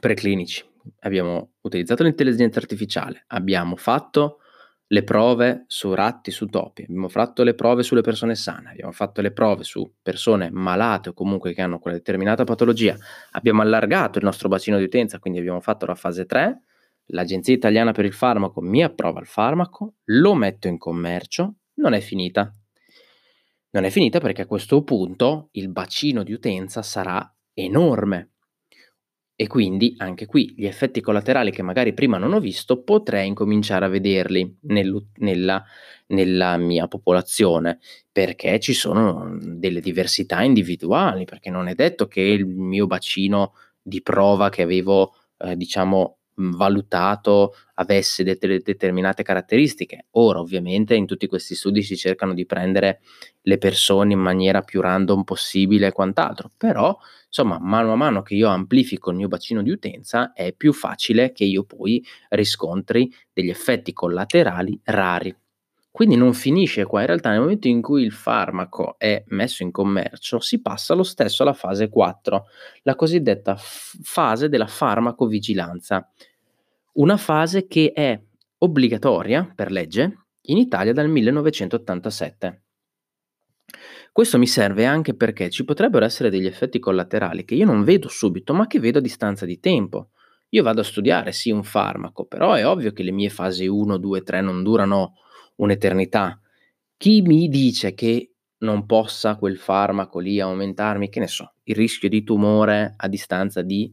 preclinici, 0.00 0.64
abbiamo 1.00 1.52
utilizzato 1.62 2.02
l'intelligenza 2.02 2.58
artificiale, 2.58 3.24
abbiamo 3.28 3.76
fatto 3.76 4.38
le 4.92 5.04
prove 5.04 5.64
su 5.68 5.94
ratti, 5.94 6.30
su 6.30 6.46
topi, 6.46 6.82
abbiamo 6.82 7.08
fatto 7.08 7.42
le 7.42 7.54
prove 7.54 7.82
sulle 7.82 8.02
persone 8.02 8.34
sane, 8.34 8.70
abbiamo 8.70 8.92
fatto 8.92 9.22
le 9.22 9.32
prove 9.32 9.64
su 9.64 9.90
persone 10.02 10.50
malate 10.50 11.10
o 11.10 11.12
comunque 11.14 11.54
che 11.54 11.62
hanno 11.62 11.78
quella 11.78 11.96
determinata 11.96 12.44
patologia, 12.44 12.94
abbiamo 13.30 13.62
allargato 13.62 14.18
il 14.18 14.24
nostro 14.24 14.48
bacino 14.48 14.76
di 14.76 14.84
utenza, 14.84 15.18
quindi 15.18 15.38
abbiamo 15.38 15.60
fatto 15.60 15.86
la 15.86 15.94
fase 15.94 16.26
3, 16.26 16.60
l'Agenzia 17.06 17.54
Italiana 17.54 17.92
per 17.92 18.04
il 18.04 18.12
Farmaco 18.12 18.60
mi 18.60 18.82
approva 18.82 19.20
il 19.20 19.26
farmaco, 19.26 19.94
lo 20.04 20.34
metto 20.34 20.68
in 20.68 20.76
commercio, 20.76 21.54
non 21.74 21.94
è 21.94 22.00
finita. 22.00 22.54
Non 23.70 23.84
è 23.84 23.90
finita 23.90 24.20
perché 24.20 24.42
a 24.42 24.46
questo 24.46 24.82
punto 24.82 25.48
il 25.52 25.70
bacino 25.70 26.22
di 26.22 26.34
utenza 26.34 26.82
sarà 26.82 27.34
enorme 27.54 28.31
e 29.42 29.48
quindi 29.48 29.96
anche 29.98 30.24
qui 30.24 30.54
gli 30.56 30.66
effetti 30.66 31.00
collaterali 31.00 31.50
che 31.50 31.62
magari 31.62 31.94
prima 31.94 32.16
non 32.16 32.32
ho 32.32 32.38
visto 32.38 32.80
potrei 32.84 33.26
incominciare 33.26 33.84
a 33.84 33.88
vederli 33.88 34.58
nel, 34.68 35.04
nella, 35.16 35.64
nella 36.06 36.56
mia 36.58 36.86
popolazione 36.86 37.80
perché 38.12 38.60
ci 38.60 38.72
sono 38.72 39.36
delle 39.40 39.80
diversità 39.80 40.42
individuali, 40.42 41.24
perché 41.24 41.50
non 41.50 41.66
è 41.66 41.74
detto 41.74 42.06
che 42.06 42.20
il 42.20 42.46
mio 42.46 42.86
bacino 42.86 43.54
di 43.82 44.00
prova 44.00 44.48
che 44.48 44.62
avevo 44.62 45.12
eh, 45.38 45.56
diciamo 45.56 46.18
valutato 46.34 47.54
avesse 47.74 48.22
delle 48.22 48.60
determinate 48.60 49.24
caratteristiche. 49.24 50.06
Ora, 50.12 50.38
ovviamente, 50.38 50.94
in 50.94 51.06
tutti 51.06 51.26
questi 51.26 51.56
studi 51.56 51.82
si 51.82 51.96
cercano 51.96 52.32
di 52.32 52.46
prendere 52.46 53.00
le 53.42 53.58
persone 53.58 54.12
in 54.12 54.20
maniera 54.20 54.62
più 54.62 54.80
random 54.80 55.24
possibile 55.24 55.88
e 55.88 55.92
quant'altro, 55.92 56.50
però, 56.56 56.96
insomma, 57.34 57.58
mano 57.58 57.92
a 57.92 57.96
mano 57.96 58.20
che 58.20 58.34
io 58.34 58.48
amplifico 58.48 59.08
il 59.10 59.16
mio 59.16 59.28
bacino 59.28 59.62
di 59.62 59.70
utenza, 59.70 60.34
è 60.34 60.52
più 60.52 60.74
facile 60.74 61.32
che 61.32 61.44
io 61.44 61.64
poi 61.64 62.04
riscontri 62.28 63.10
degli 63.32 63.48
effetti 63.48 63.94
collaterali 63.94 64.78
rari. 64.84 65.34
Quindi 65.90 66.16
non 66.16 66.34
finisce 66.34 66.84
qua, 66.84 67.00
in 67.00 67.06
realtà 67.06 67.30
nel 67.30 67.40
momento 67.40 67.68
in 67.68 67.80
cui 67.80 68.02
il 68.02 68.12
farmaco 68.12 68.96
è 68.98 69.24
messo 69.28 69.62
in 69.62 69.70
commercio 69.70 70.40
si 70.40 70.60
passa 70.60 70.94
lo 70.94 71.02
stesso 71.02 71.42
alla 71.42 71.52
fase 71.54 71.88
4, 71.88 72.46
la 72.82 72.94
cosiddetta 72.94 73.56
f- 73.56 73.98
fase 74.02 74.48
della 74.48 74.66
farmacovigilanza, 74.66 76.10
una 76.94 77.16
fase 77.16 77.66
che 77.66 77.92
è 77.94 78.18
obbligatoria 78.58 79.50
per 79.54 79.70
legge 79.70 80.26
in 80.42 80.58
Italia 80.58 80.92
dal 80.92 81.08
1987. 81.08 82.61
Questo 84.12 84.36
mi 84.36 84.46
serve 84.46 84.84
anche 84.84 85.14
perché 85.14 85.48
ci 85.48 85.64
potrebbero 85.64 86.04
essere 86.04 86.28
degli 86.28 86.44
effetti 86.44 86.78
collaterali 86.78 87.46
che 87.46 87.54
io 87.54 87.64
non 87.64 87.82
vedo 87.82 88.08
subito, 88.08 88.52
ma 88.52 88.66
che 88.66 88.78
vedo 88.78 88.98
a 88.98 89.00
distanza 89.00 89.46
di 89.46 89.58
tempo. 89.58 90.10
Io 90.50 90.62
vado 90.62 90.82
a 90.82 90.84
studiare 90.84 91.32
sì 91.32 91.50
un 91.50 91.64
farmaco, 91.64 92.26
però 92.26 92.52
è 92.52 92.66
ovvio 92.66 92.92
che 92.92 93.02
le 93.04 93.10
mie 93.10 93.30
fasi 93.30 93.66
1, 93.66 93.96
2, 93.96 94.22
3 94.22 94.42
non 94.42 94.62
durano 94.62 95.14
un'eternità. 95.56 96.38
Chi 96.98 97.22
mi 97.22 97.48
dice 97.48 97.94
che 97.94 98.34
non 98.58 98.84
possa 98.84 99.36
quel 99.36 99.56
farmaco 99.56 100.18
lì 100.18 100.40
aumentarmi, 100.40 101.08
che 101.08 101.20
ne 101.20 101.26
so, 101.26 101.54
il 101.62 101.74
rischio 101.74 102.10
di 102.10 102.22
tumore 102.22 102.92
a 102.94 103.08
distanza 103.08 103.62
di 103.62 103.90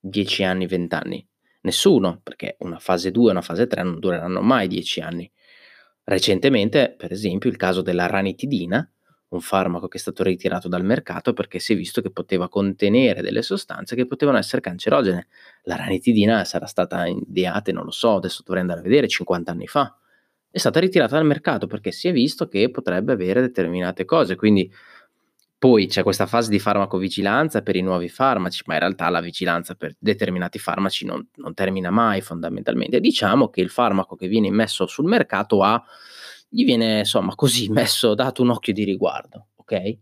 10 0.00 0.42
anni, 0.42 0.66
20 0.66 0.94
anni? 0.94 1.28
Nessuno, 1.60 2.18
perché 2.22 2.56
una 2.60 2.78
fase 2.78 3.10
2 3.10 3.28
e 3.28 3.32
una 3.32 3.42
fase 3.42 3.66
3 3.66 3.82
non 3.82 3.98
dureranno 3.98 4.40
mai 4.40 4.68
10 4.68 5.00
anni. 5.02 5.30
Recentemente, 6.04 6.94
per 6.96 7.12
esempio, 7.12 7.50
il 7.50 7.56
caso 7.56 7.82
della 7.82 8.06
ranitidina, 8.06 8.90
un 9.30 9.40
farmaco 9.40 9.88
che 9.88 9.96
è 9.96 10.00
stato 10.00 10.22
ritirato 10.22 10.68
dal 10.68 10.84
mercato 10.84 11.32
perché 11.32 11.58
si 11.58 11.72
è 11.72 11.76
visto 11.76 12.00
che 12.00 12.10
poteva 12.10 12.48
contenere 12.48 13.22
delle 13.22 13.42
sostanze 13.42 13.96
che 13.96 14.06
potevano 14.06 14.38
essere 14.38 14.60
cancerogene. 14.60 15.26
La 15.64 15.76
ranitidina 15.76 16.44
sarà 16.44 16.66
stata 16.66 17.06
ideata, 17.06 17.72
non 17.72 17.84
lo 17.84 17.90
so, 17.90 18.16
adesso 18.16 18.42
dovrei 18.44 18.62
andare 18.62 18.80
a 18.80 18.82
vedere, 18.82 19.08
50 19.08 19.50
anni 19.50 19.66
fa 19.66 19.94
è 20.52 20.58
stata 20.58 20.80
ritirata 20.80 21.14
dal 21.14 21.24
mercato 21.24 21.66
perché 21.66 21.92
si 21.92 22.08
è 22.08 22.12
visto 22.12 22.48
che 22.48 22.70
potrebbe 22.70 23.12
avere 23.12 23.40
determinate 23.40 24.04
cose. 24.04 24.34
Quindi 24.34 24.70
poi 25.56 25.86
c'è 25.86 26.02
questa 26.02 26.26
fase 26.26 26.50
di 26.50 26.58
farmacovigilanza 26.58 27.62
per 27.62 27.76
i 27.76 27.82
nuovi 27.82 28.08
farmaci, 28.08 28.62
ma 28.66 28.74
in 28.74 28.80
realtà 28.80 29.08
la 29.10 29.20
vigilanza 29.20 29.74
per 29.74 29.94
determinati 29.98 30.58
farmaci 30.58 31.04
non, 31.04 31.24
non 31.36 31.54
termina 31.54 31.90
mai 31.90 32.20
fondamentalmente. 32.20 32.98
Diciamo 32.98 33.48
che 33.48 33.60
il 33.60 33.70
farmaco 33.70 34.16
che 34.16 34.26
viene 34.26 34.50
messo 34.50 34.86
sul 34.86 35.04
mercato 35.04 35.62
ha, 35.62 35.82
gli 36.50 36.64
viene 36.64 36.98
insomma 36.98 37.34
così 37.36 37.68
messo, 37.70 38.14
dato 38.14 38.42
un 38.42 38.50
occhio 38.50 38.72
di 38.72 38.84
riguardo, 38.84 39.50
ok? 39.56 39.96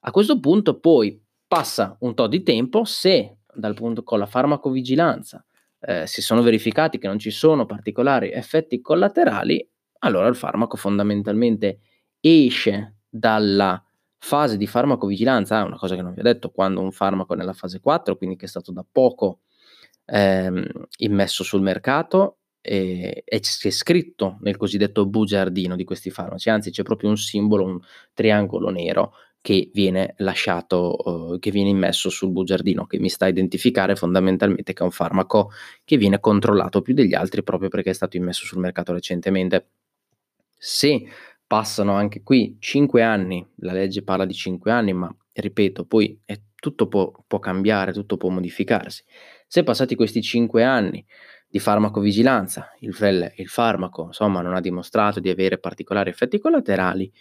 A 0.00 0.10
questo 0.10 0.40
punto 0.40 0.78
poi 0.80 1.22
passa 1.46 1.96
un 2.00 2.14
po' 2.14 2.26
di 2.26 2.42
tempo, 2.42 2.84
se 2.84 3.38
dal 3.54 3.74
punto 3.74 4.02
con 4.02 4.18
la 4.18 4.26
farmacovigilanza 4.26 5.44
eh, 5.80 6.06
si 6.06 6.22
sono 6.22 6.42
verificati 6.42 6.98
che 6.98 7.06
non 7.06 7.18
ci 7.18 7.30
sono 7.30 7.66
particolari 7.66 8.30
effetti 8.32 8.80
collaterali, 8.80 9.66
allora 10.00 10.26
il 10.26 10.36
farmaco 10.36 10.76
fondamentalmente 10.76 11.80
esce 12.20 12.96
dalla 13.08 13.82
fase 14.18 14.56
di 14.56 14.66
farmacovigilanza, 14.66 15.64
una 15.64 15.78
cosa 15.78 15.94
che 15.94 16.02
non 16.02 16.12
vi 16.12 16.20
ho 16.20 16.24
detto, 16.24 16.50
quando 16.50 16.80
un 16.80 16.92
farmaco 16.92 17.34
è 17.34 17.36
nella 17.36 17.52
fase 17.52 17.80
4, 17.80 18.16
quindi 18.16 18.36
che 18.36 18.46
è 18.46 18.48
stato 18.48 18.72
da 18.72 18.84
poco 18.90 19.40
ehm, 20.06 20.66
immesso 20.98 21.42
sul 21.42 21.62
mercato, 21.62 22.39
e, 22.60 23.22
è 23.24 23.40
scritto 23.40 24.38
nel 24.40 24.56
cosiddetto 24.56 25.06
bugiardino 25.06 25.76
di 25.76 25.84
questi 25.84 26.10
farmaci, 26.10 26.50
anzi 26.50 26.70
c'è 26.70 26.82
proprio 26.82 27.10
un 27.10 27.16
simbolo, 27.16 27.64
un 27.64 27.80
triangolo 28.14 28.70
nero 28.70 29.12
che 29.42 29.70
viene 29.72 30.14
lasciato, 30.18 30.96
uh, 31.32 31.38
che 31.38 31.50
viene 31.50 31.70
immesso 31.70 32.10
sul 32.10 32.30
bugiardino, 32.30 32.86
che 32.86 32.98
mi 32.98 33.08
sta 33.08 33.24
a 33.24 33.28
identificare 33.28 33.96
fondamentalmente 33.96 34.72
che 34.74 34.82
è 34.82 34.84
un 34.84 34.90
farmaco 34.90 35.50
che 35.84 35.96
viene 35.96 36.20
controllato 36.20 36.82
più 36.82 36.92
degli 36.94 37.14
altri 37.14 37.42
proprio 37.42 37.70
perché 37.70 37.90
è 37.90 37.94
stato 37.94 38.16
immesso 38.16 38.44
sul 38.44 38.60
mercato 38.60 38.92
recentemente. 38.92 39.68
Se 40.58 41.06
passano 41.46 41.94
anche 41.94 42.22
qui 42.22 42.56
5 42.60 43.02
anni, 43.02 43.46
la 43.56 43.72
legge 43.72 44.02
parla 44.02 44.26
di 44.26 44.34
5 44.34 44.70
anni, 44.70 44.92
ma 44.92 45.14
ripeto, 45.32 45.86
poi 45.86 46.20
è, 46.24 46.38
tutto 46.54 46.86
può, 46.88 47.10
può 47.26 47.38
cambiare, 47.38 47.92
tutto 47.92 48.18
può 48.18 48.28
modificarsi. 48.28 49.02
Se 49.46 49.62
passati 49.62 49.94
questi 49.94 50.20
5 50.22 50.62
anni 50.62 51.04
di 51.50 51.58
farmacovigilanza, 51.58 52.70
il, 52.78 53.32
il 53.36 53.48
farmaco 53.48 54.04
insomma 54.06 54.40
non 54.40 54.54
ha 54.54 54.60
dimostrato 54.60 55.18
di 55.18 55.28
avere 55.28 55.58
particolari 55.58 56.08
effetti 56.08 56.38
collaterali, 56.38 57.12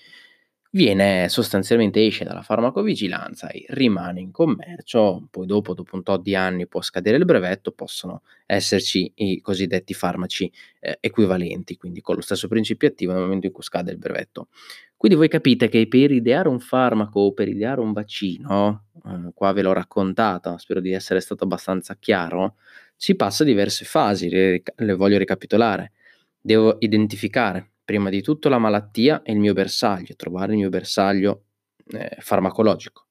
viene 0.71 1.29
sostanzialmente 1.29 2.05
esce 2.05 2.23
dalla 2.25 2.43
farmacovigilanza 2.43 3.49
e 3.49 3.65
rimane 3.69 4.21
in 4.21 4.29
commercio, 4.31 5.27
poi 5.31 5.47
dopo, 5.47 5.73
dopo 5.73 5.95
un 5.95 6.03
tot 6.03 6.21
di 6.21 6.35
anni 6.35 6.67
può 6.67 6.81
scadere 6.81 7.17
il 7.17 7.25
brevetto, 7.25 7.71
possono 7.71 8.21
esserci 8.45 9.11
i 9.15 9.41
cosiddetti 9.41 9.95
farmaci 9.95 10.51
eh, 10.79 10.97
equivalenti, 10.99 11.75
quindi 11.75 12.01
con 12.01 12.13
lo 12.13 12.21
stesso 12.21 12.47
principio 12.47 12.87
attivo 12.87 13.13
nel 13.13 13.21
momento 13.21 13.47
in 13.47 13.51
cui 13.51 13.63
scade 13.63 13.91
il 13.91 13.97
brevetto. 13.97 14.49
Quindi 14.95 15.17
voi 15.17 15.27
capite 15.27 15.69
che 15.69 15.87
per 15.87 16.11
ideare 16.11 16.49
un 16.49 16.59
farmaco 16.59 17.21
o 17.21 17.33
per 17.33 17.47
ideare 17.47 17.79
un 17.81 17.93
vaccino, 17.93 18.83
eh, 19.05 19.31
qua 19.33 19.53
ve 19.53 19.63
l'ho 19.63 19.73
raccontata, 19.73 20.57
spero 20.59 20.81
di 20.81 20.91
essere 20.91 21.19
stato 21.19 21.45
abbastanza 21.45 21.95
chiaro, 21.95 22.57
si 23.01 23.15
passa 23.15 23.45
diverse 23.45 23.85
fasi, 23.85 24.29
le, 24.29 24.61
le 24.75 24.93
voglio 24.93 25.17
ricapitolare. 25.17 25.93
Devo 26.37 26.75
identificare 26.79 27.71
prima 27.85 28.09
di 28.09 28.21
tutto 28.21 28.49
la 28.49 28.57
malattia 28.57 29.21
e 29.21 29.31
il 29.31 29.39
mio 29.39 29.53
bersaglio, 29.53 30.15
trovare 30.17 30.51
il 30.51 30.57
mio 30.57 30.67
bersaglio 30.67 31.45
eh, 31.93 32.17
farmacologico. 32.19 33.05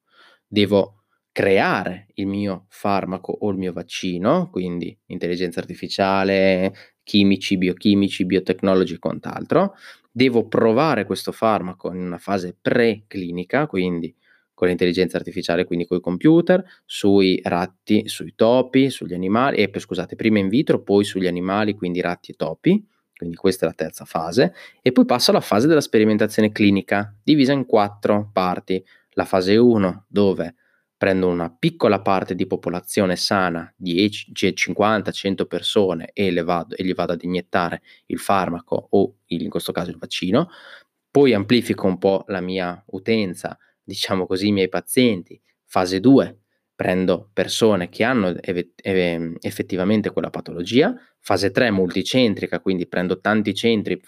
Devo 0.45 1.05
creare 1.31 2.05
il 2.13 2.27
mio 2.27 2.65
farmaco 2.69 3.31
o 3.31 3.49
il 3.49 3.57
mio 3.57 3.73
vaccino, 3.73 4.51
quindi 4.51 4.95
intelligenza 5.07 5.59
artificiale, 5.59 6.71
chimici, 7.01 7.57
biochimici, 7.57 8.27
biotecnologi 8.27 8.93
e 8.93 8.99
quant'altro. 8.99 9.73
Devo 10.11 10.47
provare 10.47 11.05
questo 11.05 11.31
farmaco 11.31 11.91
in 11.91 12.01
una 12.01 12.19
fase 12.19 12.55
preclinica, 12.61 13.65
quindi 13.65 14.15
con 14.59 14.67
l'intelligenza 14.67 15.15
artificiale, 15.15 15.63
quindi 15.63 15.85
con 15.85 15.99
i 15.99 16.01
computer, 16.01 16.61
sui 16.83 17.39
ratti, 17.41 18.09
sui 18.09 18.33
topi, 18.35 18.89
sugli 18.89 19.13
animali, 19.13 19.55
e 19.55 19.71
scusate, 19.73 20.17
prima 20.17 20.37
in 20.37 20.49
vitro, 20.49 20.83
poi 20.83 21.05
sugli 21.05 21.27
animali, 21.27 21.75
quindi 21.75 22.01
ratti 22.01 22.31
e 22.31 22.33
topi. 22.35 22.85
Quindi 23.15 23.37
questa 23.37 23.65
è 23.65 23.69
la 23.69 23.73
terza 23.73 24.03
fase, 24.03 24.53
e 24.81 24.91
poi 24.91 25.05
passo 25.05 25.31
alla 25.31 25.39
fase 25.39 25.67
della 25.67 25.79
sperimentazione 25.79 26.51
clinica, 26.51 27.15
divisa 27.23 27.53
in 27.53 27.65
quattro 27.65 28.29
parti. 28.33 28.83
La 29.11 29.23
fase 29.23 29.55
1, 29.55 30.07
dove 30.09 30.55
prendo 30.97 31.29
una 31.29 31.49
piccola 31.49 32.01
parte 32.01 32.35
di 32.35 32.45
popolazione 32.45 33.15
sana, 33.15 33.73
10, 33.77 34.33
50, 34.53 35.09
100 35.09 35.45
persone, 35.45 36.09
e, 36.11 36.33
vado, 36.43 36.75
e 36.75 36.83
gli 36.83 36.93
vado 36.93 37.13
ad 37.13 37.23
iniettare 37.23 37.81
il 38.07 38.19
farmaco 38.19 38.87
o 38.89 39.15
il, 39.27 39.41
in 39.41 39.49
questo 39.49 39.71
caso 39.71 39.89
il 39.89 39.97
vaccino, 39.97 40.49
poi 41.09 41.33
amplifico 41.33 41.87
un 41.87 41.97
po' 41.97 42.25
la 42.27 42.41
mia 42.41 42.83
utenza, 42.87 43.57
diciamo 43.89 44.25
così, 44.25 44.47
i 44.47 44.51
miei 44.51 44.69
pazienti. 44.69 45.39
Fase 45.65 45.99
2, 45.99 46.37
prendo 46.75 47.29
persone 47.33 47.89
che 47.89 48.03
hanno 48.05 48.33
ev- 48.39 48.69
ev- 48.75 49.37
effettivamente 49.41 50.11
quella 50.11 50.29
patologia, 50.29 50.95
fase 51.19 51.51
3 51.51 51.71
multicentrica, 51.71 52.61
quindi 52.61 52.87
prendo 52.87 53.19
tanti 53.19 53.53
centri, 53.53 53.99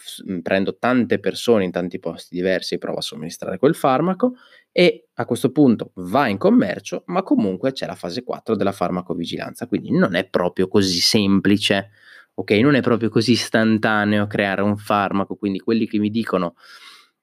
prendo 0.41 0.77
tante 0.77 1.19
persone 1.19 1.65
in 1.65 1.71
tanti 1.71 1.99
posti 1.99 2.35
diversi 2.35 2.75
e 2.75 2.77
provo 2.77 2.99
a 2.99 3.01
somministrare 3.01 3.57
quel 3.57 3.75
farmaco 3.75 4.35
e 4.71 5.09
a 5.15 5.25
questo 5.25 5.51
punto 5.51 5.91
va 5.95 6.27
in 6.27 6.37
commercio, 6.37 7.03
ma 7.07 7.23
comunque 7.23 7.73
c'è 7.73 7.85
la 7.85 7.95
fase 7.95 8.23
4 8.23 8.55
della 8.55 8.71
farmacovigilanza, 8.71 9.67
quindi 9.67 9.91
non 9.91 10.15
è 10.15 10.25
proprio 10.29 10.69
così 10.69 11.01
semplice, 11.01 11.89
ok? 12.35 12.51
Non 12.51 12.75
è 12.75 12.81
proprio 12.81 13.09
così 13.09 13.33
istantaneo 13.33 14.27
creare 14.27 14.61
un 14.61 14.77
farmaco, 14.77 15.35
quindi 15.35 15.59
quelli 15.59 15.87
che 15.87 15.99
mi 15.99 16.09
dicono 16.09 16.55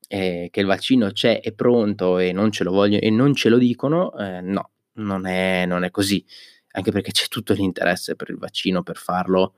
eh, 0.09 0.49
che 0.51 0.61
il 0.61 0.67
vaccino 0.67 1.13
c'è, 1.13 1.41
è 1.41 1.53
pronto 1.53 2.19
e 2.19 2.33
non 2.33 2.51
ce 2.51 2.65
lo 2.65 2.73
voglio 2.73 2.99
e 2.99 3.11
non 3.11 3.35
ce 3.35 3.49
lo 3.49 3.59
dicono, 3.59 4.17
eh, 4.19 4.41
no, 4.41 4.71
non 4.95 5.27
è, 5.27 5.65
non 5.67 5.85
è 5.85 5.91
così, 5.91 6.25
anche 6.73 6.91
perché 6.91 7.13
c'è 7.13 7.27
tutto 7.29 7.53
l'interesse 7.53 8.17
per 8.17 8.31
il 8.31 8.39
vaccino 8.39 8.83
per 8.83 8.97
farlo 8.97 9.55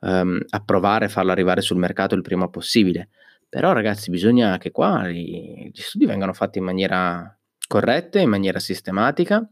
um, 0.00 0.40
approvare, 0.50 1.08
farlo 1.08 1.30
arrivare 1.30 1.60
sul 1.60 1.78
mercato 1.78 2.14
il 2.14 2.22
prima 2.22 2.48
possibile. 2.48 3.08
Però 3.48 3.72
ragazzi 3.72 4.10
bisogna 4.10 4.58
che 4.58 4.70
qua 4.70 5.08
gli 5.08 5.70
studi 5.74 6.06
vengano 6.06 6.32
fatti 6.32 6.58
in 6.58 6.64
maniera 6.64 7.38
corretta, 7.68 8.18
in 8.18 8.30
maniera 8.30 8.58
sistematica, 8.58 9.46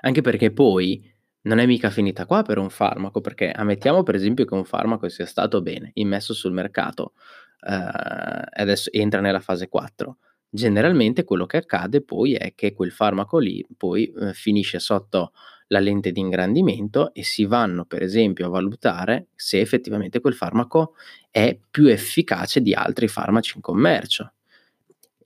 anche 0.00 0.20
perché 0.22 0.52
poi 0.52 1.04
non 1.42 1.58
è 1.58 1.66
mica 1.66 1.90
finita 1.90 2.26
qua 2.26 2.42
per 2.42 2.58
un 2.58 2.70
farmaco, 2.70 3.20
perché 3.20 3.50
ammettiamo 3.50 4.02
per 4.02 4.14
esempio 4.14 4.44
che 4.46 4.54
un 4.54 4.64
farmaco 4.64 5.08
sia 5.08 5.26
stato 5.26 5.60
bene 5.60 5.90
immesso 5.94 6.32
sul 6.32 6.52
mercato 6.52 7.12
eh, 7.60 8.60
adesso 8.62 8.90
entra 8.92 9.20
nella 9.20 9.40
fase 9.40 9.68
4. 9.68 10.16
Generalmente 10.50 11.24
quello 11.24 11.46
che 11.46 11.58
accade 11.58 12.02
poi 12.02 12.34
è 12.34 12.54
che 12.54 12.72
quel 12.72 12.90
farmaco 12.90 13.38
lì 13.38 13.64
poi 13.76 14.10
eh, 14.10 14.32
finisce 14.32 14.78
sotto 14.78 15.32
la 15.68 15.80
lente 15.80 16.12
di 16.12 16.20
ingrandimento 16.20 17.12
e 17.12 17.22
si 17.22 17.44
vanno 17.44 17.84
per 17.84 18.02
esempio 18.02 18.46
a 18.46 18.50
valutare 18.50 19.28
se 19.34 19.60
effettivamente 19.60 20.20
quel 20.20 20.34
farmaco 20.34 20.94
è 21.30 21.58
più 21.70 21.88
efficace 21.88 22.62
di 22.62 22.72
altri 22.72 23.08
farmaci 23.08 23.52
in 23.56 23.62
commercio. 23.62 24.32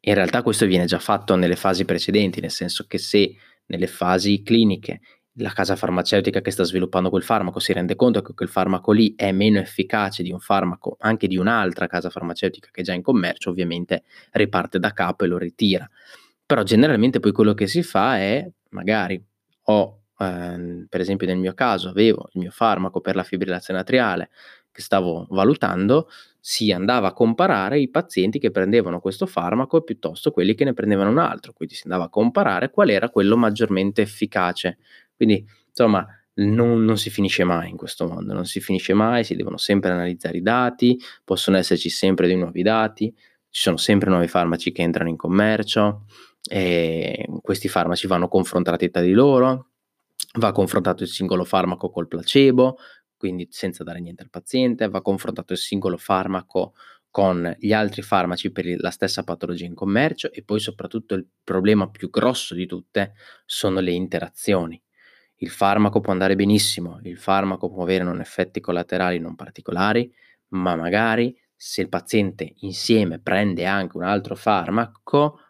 In 0.00 0.14
realtà 0.14 0.42
questo 0.42 0.66
viene 0.66 0.86
già 0.86 0.98
fatto 0.98 1.36
nelle 1.36 1.54
fasi 1.54 1.84
precedenti, 1.84 2.40
nel 2.40 2.50
senso 2.50 2.86
che 2.88 2.98
se 2.98 3.36
nelle 3.66 3.86
fasi 3.86 4.42
cliniche 4.42 5.00
la 5.36 5.50
casa 5.52 5.76
farmaceutica 5.76 6.40
che 6.42 6.50
sta 6.50 6.62
sviluppando 6.62 7.08
quel 7.08 7.22
farmaco 7.22 7.58
si 7.58 7.72
rende 7.72 7.96
conto 7.96 8.20
che 8.20 8.34
quel 8.34 8.48
farmaco 8.50 8.92
lì 8.92 9.14
è 9.16 9.32
meno 9.32 9.58
efficace 9.58 10.22
di 10.22 10.30
un 10.30 10.40
farmaco 10.40 10.96
anche 11.00 11.26
di 11.26 11.36
un'altra 11.38 11.86
casa 11.86 12.10
farmaceutica 12.10 12.68
che 12.70 12.82
è 12.82 12.84
già 12.84 12.92
in 12.92 13.02
commercio, 13.02 13.50
ovviamente 13.50 14.02
riparte 14.32 14.78
da 14.78 14.92
capo 14.92 15.24
e 15.24 15.28
lo 15.28 15.38
ritira. 15.38 15.88
Però 16.44 16.62
generalmente 16.62 17.18
poi 17.20 17.32
quello 17.32 17.54
che 17.54 17.66
si 17.66 17.82
fa 17.82 18.18
è 18.18 18.46
magari 18.70 19.22
ho 19.64 20.02
ehm, 20.18 20.86
per 20.88 21.00
esempio 21.00 21.26
nel 21.26 21.38
mio 21.38 21.54
caso 21.54 21.88
avevo 21.88 22.28
il 22.32 22.40
mio 22.40 22.50
farmaco 22.50 23.00
per 23.00 23.16
la 23.16 23.22
fibrillazione 23.22 23.80
atriale 23.80 24.30
che 24.70 24.80
stavo 24.82 25.26
valutando, 25.30 26.08
si 26.40 26.72
andava 26.72 27.08
a 27.08 27.12
comparare 27.12 27.78
i 27.78 27.90
pazienti 27.90 28.38
che 28.38 28.50
prendevano 28.50 29.00
questo 29.00 29.26
farmaco 29.26 29.82
piuttosto 29.82 30.30
quelli 30.30 30.54
che 30.54 30.64
ne 30.64 30.72
prendevano 30.72 31.10
un 31.10 31.18
altro, 31.18 31.52
quindi 31.52 31.74
si 31.74 31.82
andava 31.84 32.04
a 32.04 32.08
comparare 32.08 32.70
qual 32.70 32.88
era 32.90 33.10
quello 33.10 33.36
maggiormente 33.36 34.00
efficace. 34.02 34.78
Quindi, 35.22 35.46
insomma, 35.68 36.04
non, 36.34 36.84
non, 36.84 36.98
si 36.98 37.08
finisce 37.08 37.44
mai 37.44 37.70
in 37.70 37.76
questo 37.76 38.08
mondo, 38.08 38.32
non 38.32 38.44
si 38.44 38.58
finisce 38.58 38.92
mai, 38.92 39.22
si 39.22 39.36
devono 39.36 39.56
sempre 39.56 39.92
analizzare 39.92 40.38
i 40.38 40.42
dati, 40.42 40.98
possono 41.22 41.58
esserci 41.58 41.90
sempre 41.90 42.26
dei 42.26 42.36
nuovi 42.36 42.62
dati, 42.62 43.14
ci 43.48 43.60
sono 43.62 43.76
sempre 43.76 44.10
nuovi 44.10 44.26
farmaci 44.26 44.72
che 44.72 44.82
entrano 44.82 45.10
in 45.10 45.16
commercio, 45.16 46.06
questi 47.40 47.68
farmaci 47.68 48.08
vanno 48.08 48.26
confrontati 48.26 48.90
tra 48.90 49.00
di 49.00 49.12
loro, 49.12 49.68
va 50.40 50.50
confrontato 50.50 51.04
il 51.04 51.08
singolo 51.08 51.44
farmaco 51.44 51.88
col 51.88 52.08
placebo, 52.08 52.78
quindi 53.16 53.46
senza 53.48 53.84
dare 53.84 54.00
niente 54.00 54.24
al 54.24 54.30
paziente, 54.30 54.88
va 54.88 55.02
confrontato 55.02 55.52
il 55.52 55.60
singolo 55.60 55.98
farmaco 55.98 56.72
con 57.12 57.54
gli 57.60 57.72
altri 57.72 58.02
farmaci 58.02 58.50
per 58.50 58.66
la 58.80 58.90
stessa 58.90 59.22
patologia 59.22 59.66
in 59.66 59.74
commercio 59.74 60.32
e 60.32 60.42
poi 60.42 60.58
soprattutto 60.58 61.14
il 61.14 61.24
problema 61.44 61.88
più 61.88 62.10
grosso 62.10 62.56
di 62.56 62.66
tutte 62.66 63.12
sono 63.46 63.78
le 63.78 63.92
interazioni. 63.92 64.82
Il 65.42 65.50
farmaco 65.50 66.00
può 66.00 66.12
andare 66.12 66.36
benissimo, 66.36 67.00
il 67.02 67.18
farmaco 67.18 67.68
può 67.68 67.82
avere 67.82 68.04
non 68.04 68.20
effetti 68.20 68.60
collaterali 68.60 69.18
non 69.18 69.34
particolari, 69.34 70.08
ma 70.50 70.76
magari 70.76 71.36
se 71.56 71.80
il 71.80 71.88
paziente 71.88 72.54
insieme 72.60 73.18
prende 73.18 73.66
anche 73.66 73.96
un 73.96 74.04
altro 74.04 74.36
farmaco, 74.36 75.40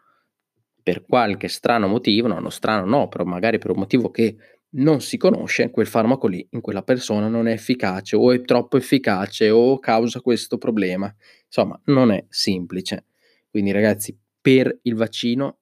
per 0.81 1.05
qualche 1.05 1.47
strano 1.47 1.87
motivo, 1.87 2.27
no, 2.27 2.39
no 2.39 2.49
strano 2.49 2.85
no, 2.85 3.07
però 3.07 3.23
magari 3.23 3.59
per 3.59 3.69
un 3.69 3.77
motivo 3.77 4.09
che 4.09 4.35
non 4.71 4.99
si 4.99 5.15
conosce, 5.17 5.69
quel 5.69 5.85
farmaco 5.85 6.25
lì 6.25 6.45
in 6.49 6.61
quella 6.61 6.81
persona 6.81 7.27
non 7.27 7.47
è 7.47 7.51
efficace 7.51 8.15
o 8.15 8.31
è 8.31 8.41
troppo 8.41 8.77
efficace 8.77 9.51
o 9.51 9.77
causa 9.77 10.21
questo 10.21 10.57
problema. 10.57 11.13
Insomma, 11.45 11.79
non 11.85 12.11
è 12.11 12.25
semplice. 12.29 13.05
Quindi 13.47 13.71
ragazzi, 13.71 14.17
per 14.41 14.75
il 14.81 14.95
vaccino 14.95 15.59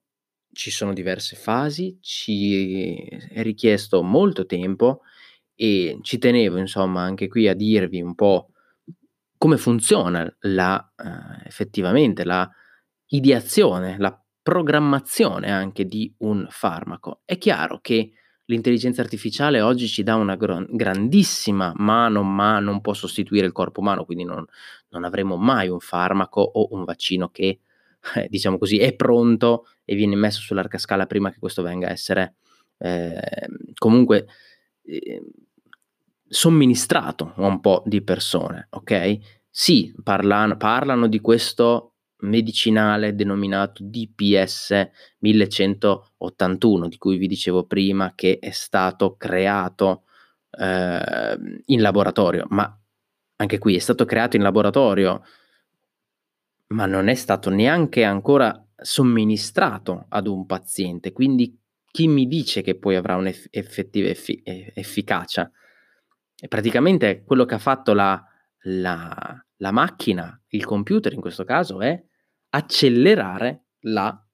ci 0.52 0.70
sono 0.70 0.92
diverse 0.92 1.36
fasi, 1.36 1.98
ci 2.00 3.04
è 3.04 3.42
richiesto 3.42 4.02
molto 4.02 4.46
tempo 4.46 5.00
e 5.54 5.98
ci 6.02 6.18
tenevo 6.18 6.58
insomma 6.58 7.02
anche 7.02 7.28
qui 7.28 7.48
a 7.48 7.54
dirvi 7.54 8.00
un 8.00 8.14
po' 8.14 8.50
come 9.36 9.56
funziona 9.56 10.32
la, 10.40 10.92
uh, 10.96 11.46
effettivamente 11.46 12.24
la 12.24 12.48
ideazione, 13.06 13.96
la 13.98 14.16
programmazione 14.40 15.50
anche 15.50 15.84
di 15.86 16.12
un 16.18 16.46
farmaco. 16.48 17.22
È 17.24 17.36
chiaro 17.38 17.80
che 17.80 18.12
l'intelligenza 18.46 19.02
artificiale 19.02 19.60
oggi 19.60 19.88
ci 19.88 20.02
dà 20.02 20.14
una 20.14 20.36
gr- 20.36 20.66
grandissima 20.70 21.72
mano, 21.76 22.22
ma 22.22 22.58
non 22.58 22.80
può 22.80 22.92
sostituire 22.92 23.46
il 23.46 23.52
corpo 23.52 23.80
umano, 23.80 24.04
quindi 24.04 24.24
non, 24.24 24.44
non 24.90 25.04
avremo 25.04 25.36
mai 25.36 25.68
un 25.68 25.80
farmaco 25.80 26.40
o 26.40 26.68
un 26.70 26.84
vaccino 26.84 27.28
che 27.28 27.60
eh, 28.16 28.26
diciamo 28.28 28.58
così, 28.58 28.78
è 28.78 28.94
pronto 28.94 29.66
e 29.84 29.94
viene 29.94 30.16
messo 30.16 30.40
sulla 30.40 30.60
larga 30.60 30.78
scala 30.78 31.06
prima 31.06 31.30
che 31.30 31.38
questo 31.38 31.62
venga 31.62 31.88
a 31.88 31.92
essere 31.92 32.34
eh, 32.78 33.20
comunque 33.74 34.26
eh, 34.82 35.22
somministrato 36.26 37.34
a 37.36 37.46
un 37.46 37.60
po' 37.60 37.82
di 37.86 38.02
persone, 38.02 38.68
ok? 38.70 39.18
Sì, 39.48 39.94
parlano, 40.02 40.56
parlano 40.56 41.06
di 41.06 41.20
questo 41.20 41.92
medicinale 42.22 43.14
denominato 43.14 43.82
DPS 43.84 44.88
1181, 45.18 46.88
di 46.88 46.96
cui 46.96 47.16
vi 47.16 47.26
dicevo 47.26 47.64
prima 47.64 48.12
che 48.14 48.38
è 48.40 48.50
stato 48.50 49.16
creato 49.16 50.04
eh, 50.50 51.36
in 51.66 51.80
laboratorio, 51.80 52.46
ma 52.50 52.78
anche 53.36 53.58
qui 53.58 53.76
è 53.76 53.80
stato 53.80 54.04
creato 54.04 54.36
in 54.36 54.42
laboratorio 54.42 55.22
ma 56.72 56.86
non 56.86 57.08
è 57.08 57.14
stato 57.14 57.50
neanche 57.50 58.04
ancora 58.04 58.66
somministrato 58.76 60.06
ad 60.08 60.26
un 60.26 60.46
paziente, 60.46 61.12
quindi 61.12 61.58
chi 61.90 62.08
mi 62.08 62.26
dice 62.26 62.62
che 62.62 62.76
poi 62.76 62.96
avrà 62.96 63.16
un'effettiva 63.16 64.08
effi- 64.08 64.42
efficacia? 64.44 65.50
E 66.34 66.48
praticamente 66.48 67.22
quello 67.22 67.44
che 67.44 67.54
ha 67.54 67.58
fatto 67.58 67.92
la, 67.92 68.20
la, 68.62 69.46
la 69.56 69.70
macchina, 69.70 70.40
il 70.48 70.64
computer 70.64 71.12
in 71.12 71.20
questo 71.20 71.44
caso, 71.44 71.80
è 71.80 72.02
accelerare 72.50 73.66
la 73.80 74.26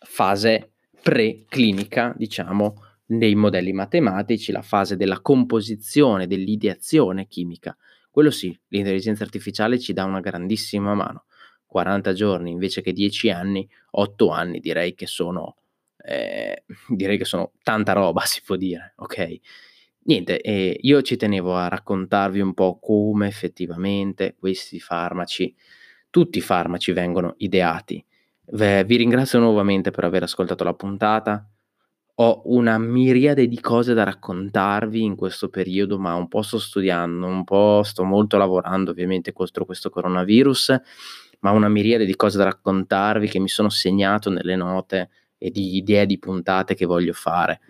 fase 0.00 0.72
preclinica, 1.00 2.12
diciamo, 2.16 2.82
dei 3.04 3.34
modelli 3.34 3.72
matematici, 3.72 4.52
la 4.52 4.62
fase 4.62 4.96
della 4.96 5.20
composizione, 5.20 6.26
dell'ideazione 6.26 7.26
chimica. 7.26 7.74
Quello 8.10 8.30
sì, 8.30 8.58
l'intelligenza 8.68 9.24
artificiale 9.24 9.78
ci 9.78 9.92
dà 9.92 10.04
una 10.04 10.20
grandissima 10.20 10.92
mano. 10.94 11.24
40 11.68 12.12
giorni 12.14 12.50
invece 12.50 12.80
che 12.80 12.92
10 12.92 13.30
anni, 13.30 13.68
8 13.90 14.30
anni 14.30 14.58
direi 14.58 14.94
che 14.94 15.06
sono, 15.06 15.56
eh, 16.04 16.64
direi 16.88 17.18
che 17.18 17.24
sono 17.24 17.52
tanta 17.62 17.92
roba, 17.92 18.22
si 18.26 18.42
può 18.44 18.56
dire, 18.56 18.94
ok? 18.96 19.38
Niente, 20.08 20.40
eh, 20.40 20.78
io 20.80 21.02
ci 21.02 21.16
tenevo 21.16 21.54
a 21.54 21.68
raccontarvi 21.68 22.40
un 22.40 22.54
po' 22.54 22.78
come 22.80 23.28
effettivamente 23.28 24.36
questi 24.38 24.80
farmaci, 24.80 25.54
tutti 26.08 26.38
i 26.38 26.40
farmaci 26.40 26.92
vengono 26.92 27.34
ideati. 27.38 28.02
vi 28.50 28.96
ringrazio 28.96 29.38
nuovamente 29.38 29.90
per 29.90 30.04
aver 30.04 30.22
ascoltato 30.22 30.64
la 30.64 30.72
puntata. 30.72 31.46
Ho 32.20 32.40
una 32.46 32.78
miriade 32.78 33.46
di 33.46 33.60
cose 33.60 33.92
da 33.92 34.04
raccontarvi 34.04 35.02
in 35.02 35.14
questo 35.14 35.50
periodo, 35.50 35.98
ma 35.98 36.14
un 36.14 36.26
po' 36.26 36.40
sto 36.40 36.58
studiando, 36.58 37.26
un 37.26 37.44
po' 37.44 37.82
sto 37.84 38.02
molto 38.04 38.38
lavorando 38.38 38.92
ovviamente 38.92 39.32
contro 39.32 39.66
questo 39.66 39.90
coronavirus 39.90 40.80
ma 41.40 41.50
una 41.50 41.68
miriade 41.68 42.04
di 42.04 42.16
cose 42.16 42.38
da 42.38 42.44
raccontarvi 42.44 43.28
che 43.28 43.38
mi 43.38 43.48
sono 43.48 43.68
segnato 43.68 44.30
nelle 44.30 44.56
note 44.56 45.10
e 45.38 45.50
di 45.50 45.76
idee 45.76 46.06
di 46.06 46.18
puntate 46.18 46.74
che 46.74 46.86
voglio 46.86 47.12
fare. 47.12 47.60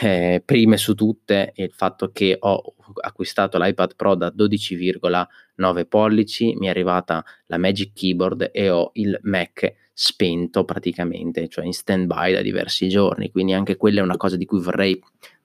Eh, 0.00 0.42
prime 0.44 0.78
su 0.78 0.94
tutte 0.94 1.52
il 1.56 1.70
fatto 1.70 2.10
che 2.12 2.36
ho 2.38 2.74
acquistato 3.02 3.58
l'iPad 3.58 3.94
Pro 3.94 4.14
da 4.14 4.32
12,9 4.34 5.86
pollici, 5.86 6.54
mi 6.54 6.66
è 6.66 6.70
arrivata 6.70 7.22
la 7.46 7.58
Magic 7.58 7.92
Keyboard 7.92 8.50
e 8.52 8.70
ho 8.70 8.90
il 8.94 9.18
Mac 9.22 9.80
spento 9.92 10.64
praticamente, 10.64 11.48
cioè 11.48 11.66
in 11.66 11.74
stand 11.74 12.06
by 12.06 12.32
da 12.32 12.40
diversi 12.40 12.88
giorni, 12.88 13.30
quindi 13.30 13.52
anche 13.52 13.76
quella 13.76 14.00
è 14.00 14.02
una 14.02 14.16
cosa 14.16 14.36
di 14.36 14.46
cui 14.46 14.60
vorrei 14.60 14.98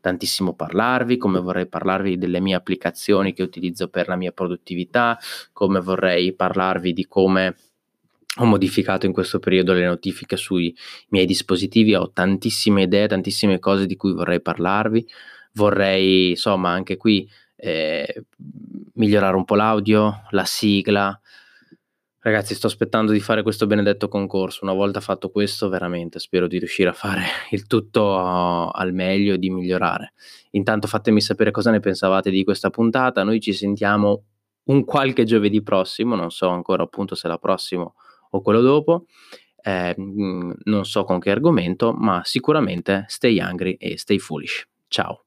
tantissimo 0.07 0.53
parlarvi, 0.53 1.17
come 1.17 1.39
vorrei 1.39 1.67
parlarvi 1.67 2.17
delle 2.17 2.39
mie 2.39 2.55
applicazioni 2.55 3.33
che 3.33 3.43
utilizzo 3.43 3.89
per 3.89 4.07
la 4.07 4.15
mia 4.15 4.31
produttività, 4.31 5.19
come 5.51 5.81
vorrei 5.81 6.33
parlarvi 6.33 6.93
di 6.93 7.05
come 7.07 7.55
ho 8.39 8.45
modificato 8.45 9.05
in 9.05 9.11
questo 9.11 9.39
periodo 9.39 9.73
le 9.73 9.85
notifiche 9.85 10.37
sui 10.37 10.73
miei 11.09 11.25
dispositivi, 11.25 11.93
ho 11.93 12.11
tantissime 12.13 12.83
idee, 12.83 13.07
tantissime 13.07 13.59
cose 13.59 13.85
di 13.85 13.97
cui 13.97 14.13
vorrei 14.13 14.39
parlarvi. 14.39 15.05
Vorrei, 15.53 16.29
insomma, 16.29 16.69
anche 16.69 16.95
qui 16.95 17.27
eh, 17.57 18.23
migliorare 18.93 19.35
un 19.35 19.43
po' 19.43 19.55
l'audio, 19.55 20.21
la 20.29 20.45
sigla. 20.45 21.19
Ragazzi, 22.27 22.55
sto 22.55 22.67
aspettando 22.67 23.13
di 23.13 23.21
fare 23.21 23.41
questo 23.41 23.67
benedetto 23.67 24.09
concorso. 24.09 24.65
Una 24.65 24.73
volta 24.73 24.99
fatto 24.99 25.29
questo, 25.29 25.69
veramente 25.69 26.19
spero 26.19 26.45
di 26.45 26.59
riuscire 26.59 26.89
a 26.89 26.93
fare 26.93 27.21
il 27.51 27.67
tutto 27.67 28.19
al 28.69 28.91
meglio 28.91 29.35
e 29.35 29.37
di 29.37 29.49
migliorare. 29.49 30.11
Intanto 30.51 30.87
fatemi 30.87 31.21
sapere 31.21 31.51
cosa 31.51 31.71
ne 31.71 31.79
pensavate 31.79 32.29
di 32.29 32.43
questa 32.43 32.69
puntata. 32.69 33.23
Noi 33.23 33.39
ci 33.39 33.53
sentiamo 33.53 34.25
un 34.65 34.83
qualche 34.83 35.23
giovedì 35.23 35.63
prossimo, 35.63 36.15
non 36.15 36.29
so 36.29 36.49
ancora 36.49 36.83
appunto 36.83 37.15
se 37.15 37.29
la 37.29 37.37
prossimo 37.37 37.95
o 38.31 38.41
quello 38.41 38.59
dopo, 38.59 39.05
eh, 39.63 39.95
non 39.95 40.83
so 40.83 41.05
con 41.05 41.19
che 41.19 41.31
argomento, 41.31 41.93
ma 41.93 42.19
sicuramente 42.25 43.05
stay 43.07 43.39
hungry 43.39 43.75
e 43.79 43.97
stay 43.97 44.19
foolish. 44.19 44.67
Ciao. 44.89 45.26